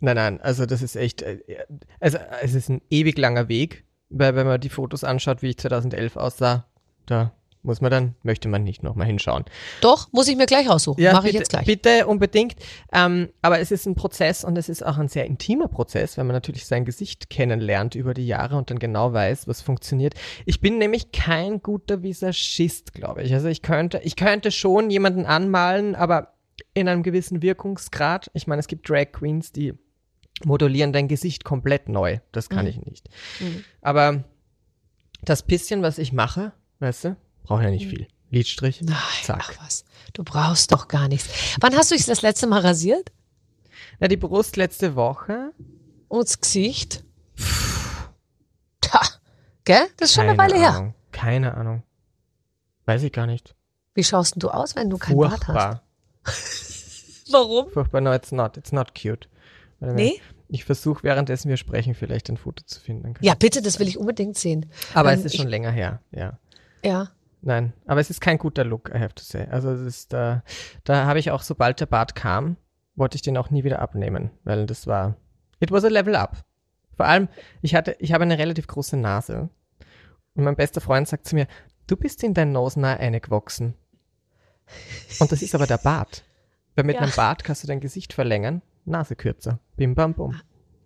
[0.00, 1.40] Nein, nein, also das ist echt, äh,
[1.98, 5.58] also es ist ein ewig langer Weg, weil wenn man die Fotos anschaut, wie ich
[5.58, 6.66] 2011 aussah,
[7.06, 7.32] da
[7.68, 9.44] muss man dann, möchte man nicht nochmal hinschauen.
[9.82, 11.04] Doch, muss ich mir gleich raussuchen.
[11.04, 11.66] Ja, Mache bitte, ich jetzt gleich.
[11.66, 12.56] Bitte, unbedingt.
[12.92, 16.24] Ähm, aber es ist ein Prozess und es ist auch ein sehr intimer Prozess, weil
[16.24, 20.14] man natürlich sein Gesicht kennenlernt über die Jahre und dann genau weiß, was funktioniert.
[20.46, 23.34] Ich bin nämlich kein guter Visagist, glaube ich.
[23.34, 26.32] Also ich könnte, ich könnte schon jemanden anmalen, aber
[26.72, 28.30] in einem gewissen Wirkungsgrad.
[28.32, 29.74] Ich meine, es gibt Drag Queens, die
[30.42, 32.18] modulieren dein Gesicht komplett neu.
[32.32, 33.10] Das kann ich nicht.
[33.82, 34.24] Aber
[35.22, 37.16] das bisschen, was ich mache, weißt du,
[37.48, 38.06] brauche ja nicht viel.
[38.30, 39.38] Lidstrich, Nein, zack.
[39.40, 39.84] ach was.
[40.12, 41.28] Du brauchst doch gar nichts.
[41.60, 43.10] Wann hast du dich das letzte Mal rasiert?
[44.00, 45.52] Na, die Brust letzte Woche.
[46.08, 47.04] Und das Gesicht?
[48.80, 49.00] Tja,
[49.64, 49.86] gell?
[49.96, 50.74] Das ist schon eine Keine Weile her.
[50.74, 50.94] Ahnung.
[51.10, 51.82] Keine Ahnung.
[52.84, 53.54] Weiß ich gar nicht.
[53.94, 55.54] Wie schaust denn du aus, wenn du kein Bart hast?
[55.54, 55.82] Furchtbar.
[57.32, 57.70] Warum?
[57.70, 58.00] Furchtbar.
[58.00, 58.56] No, it's not.
[58.56, 59.28] It's not cute.
[59.80, 60.02] Warte mal.
[60.02, 60.20] Nee?
[60.50, 63.14] Ich versuche, währenddessen wir sprechen, vielleicht ein Foto zu finden.
[63.20, 64.70] Ja, bitte, das will ich unbedingt sehen.
[64.94, 66.38] Aber ähm, es ist schon länger her, ja.
[66.82, 67.10] Ja.
[67.40, 69.46] Nein, aber es ist kein guter Look, I have to say.
[69.50, 70.40] Also es ist, äh,
[70.84, 72.56] da habe ich auch, sobald der Bart kam,
[72.96, 75.16] wollte ich den auch nie wieder abnehmen, weil das war,
[75.60, 76.44] it was a level up.
[76.96, 77.28] Vor allem,
[77.62, 79.50] ich hatte, ich habe eine relativ große Nase
[80.34, 81.46] und mein bester Freund sagt zu mir,
[81.86, 83.74] du bist in dein Nose nahe eingewachsen.
[85.20, 86.24] Und das ist aber der Bart.
[86.74, 87.02] Weil mit Ja.
[87.02, 89.60] einem Bart kannst du dein Gesicht verlängern, Nase kürzer.
[89.76, 90.40] Bim bam bum.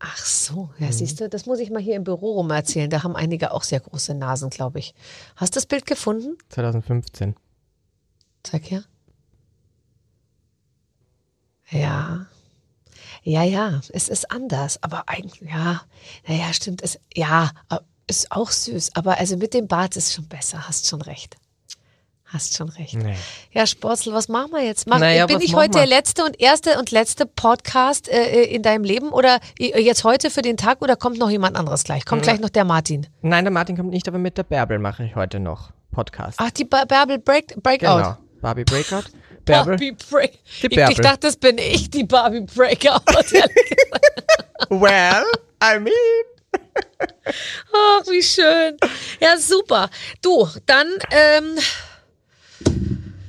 [0.05, 0.93] Ach so, ja, Mhm.
[0.93, 2.91] siehst du, das muss ich mal hier im Büro rum erzählen.
[2.91, 4.95] Da haben einige auch sehr große Nasen, glaube ich.
[5.37, 6.37] Hast du das Bild gefunden?
[6.49, 7.37] 2015.
[8.43, 8.83] Zeig her.
[11.71, 12.27] Ja.
[13.23, 15.83] Ja, ja, es ist anders, aber eigentlich, ja,
[16.27, 17.79] naja, stimmt, es, ja, äh,
[18.09, 21.37] ist auch süß, aber also mit dem Bart ist schon besser, hast schon recht.
[22.33, 22.95] Hast schon recht.
[22.95, 23.15] Nee.
[23.51, 24.87] Ja, Sporzel, was machen wir jetzt?
[24.87, 25.89] Mach, Naja, bin ich heute der wir?
[25.89, 30.41] letzte und erste und letzte Podcast äh, in deinem Leben oder äh, jetzt heute für
[30.41, 32.07] den Tag oder kommt noch jemand anderes gleich?
[32.07, 33.07] Kommt gleich noch der Martin.
[33.21, 36.39] Nein, der Martin kommt nicht, aber mit der Bärbel mache ich heute noch Podcast.
[36.41, 37.97] Ach, die ba Bärbel Break Breakout.
[37.99, 38.17] Genau.
[38.41, 39.05] Barbie Breakout.
[39.45, 39.73] Bärbel.
[39.73, 40.33] Barbie Break.
[40.33, 40.97] Die Ich, ich Bärbel.
[40.97, 43.03] dachte, das bin ich, die Barbie Breakout.
[44.71, 45.25] Well,
[45.63, 45.93] I mean.
[47.75, 48.77] Ach, wie schön.
[49.21, 49.91] Ja, super.
[50.23, 51.57] Du, dann ähm,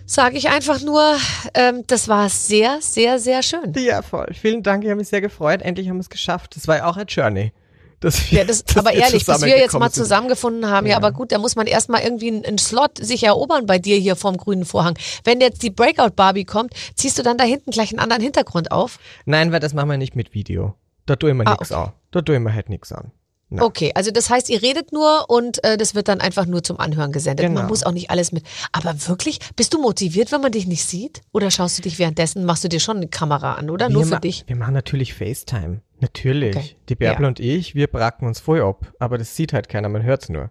[0.05, 1.15] sage ich einfach nur,
[1.53, 3.73] ähm, das war sehr, sehr, sehr schön.
[3.77, 4.27] Ja, voll.
[4.33, 5.61] Vielen Dank, ich habe mich sehr gefreut.
[5.61, 6.55] Endlich haben wir es geschafft.
[6.55, 7.51] Das war ja auch ein Journey.
[7.99, 10.03] Dass wir, Ja, das, dass aber wir ehrlich, bis wir jetzt mal sind.
[10.03, 10.91] zusammengefunden haben, ja.
[10.91, 10.97] Ja.
[10.97, 14.15] aber gut, da muss man erstmal irgendwie einen, einen Slot sich erobern bei dir hier
[14.15, 14.97] vorm grünen Vorhang.
[15.23, 18.71] Wenn jetzt die Breakout Barbie kommt, ziehst du dann da hinten gleich einen anderen Hintergrund
[18.71, 18.99] auf?
[19.25, 20.75] Nein, weil das machen wir nicht mit Video.
[21.05, 21.93] Da tue ich mir Ah, nix an.
[22.11, 23.11] Da tue ich mir halt nix an.
[23.55, 23.63] Na.
[23.63, 26.79] Okay, also das heißt, ihr redet nur und äh, das wird dann einfach nur zum
[26.79, 27.45] Anhören gesendet.
[27.45, 27.67] Man Genau.
[27.67, 28.43] muss auch nicht alles mit.
[28.71, 31.21] Aber wirklich, bist du motiviert, wenn man dich nicht sieht?
[31.31, 33.89] Oder schaust du dich währenddessen, machst du dir schon eine Kamera an, oder?
[33.89, 34.43] Nur wir für ma- dich?
[34.47, 35.81] Wir machen natürlich FaceTime.
[35.99, 36.55] Natürlich.
[36.55, 36.75] Okay.
[36.89, 37.27] Die Bärbel Ja.
[37.29, 38.91] und ich, wir bracken uns voll ab.
[38.99, 40.49] Aber das sieht halt keiner, man hört's nur.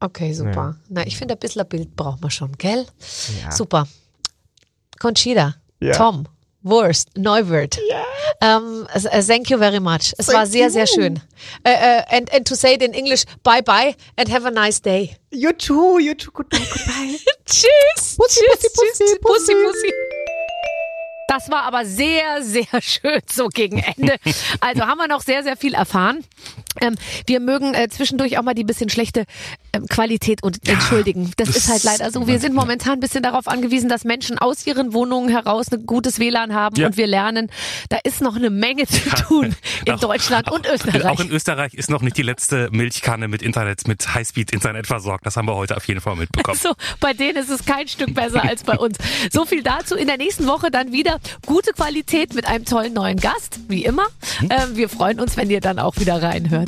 [0.00, 0.76] Okay, super.
[0.88, 2.86] Na, ich finde, ein bisschen ein Bild braucht man schon, gell?
[3.44, 3.52] Ja.
[3.52, 3.86] Super.
[4.98, 5.92] Conchita, Ja.
[5.92, 6.24] Tom,
[6.68, 7.78] Wurst, Neuwirth.
[8.40, 10.14] Um, uh, thank you very much.
[10.18, 11.20] Es war sehr, sehr schön.
[11.64, 14.80] Uh, uh, and, and to say it in English, bye bye and have a nice
[14.80, 15.16] day.
[15.30, 17.18] You too, you too, goodbye, goodbye.
[17.46, 18.16] Tschüss.
[18.16, 19.54] Bussi, tschüss, bussi, tschüss, bussi.
[19.54, 19.92] bussi.
[21.28, 24.16] Das war aber sehr, sehr schön so gegen Ende.
[24.60, 26.24] Also haben wir noch sehr, sehr viel erfahren.
[26.80, 26.94] Ähm,
[27.26, 29.24] wir mögen äh, zwischendurch auch mal die bisschen schlechte
[29.72, 31.32] ähm, Qualität und entschuldigen.
[31.36, 32.26] Das, das- ist halt leider so.
[32.26, 36.18] Wir sind momentan ein bisschen darauf angewiesen, dass Menschen aus ihren Wohnungen heraus ein gutes
[36.20, 36.86] WLAN haben Ja.
[36.86, 37.50] und wir lernen,
[37.88, 39.56] da ist noch eine Menge zu tun
[39.86, 41.20] in Auch- Deutschland und Auch Österreich.
[41.20, 45.26] in Österreich ist noch nicht die letzte Milchkanne mit Internet, mit Highspeed-Internet versorgt.
[45.26, 46.58] Das haben wir heute auf jeden Fall mitbekommen.
[46.68, 48.98] So, bei denen ist es kein Stück besser als bei uns.
[49.32, 49.94] So viel dazu.
[49.96, 54.06] In der nächsten Woche dann wieder gute Qualität mit einem tollen neuen Gast, wie immer.
[54.42, 56.67] Ähm, wir freuen uns, wenn ihr dann auch wieder reinhört.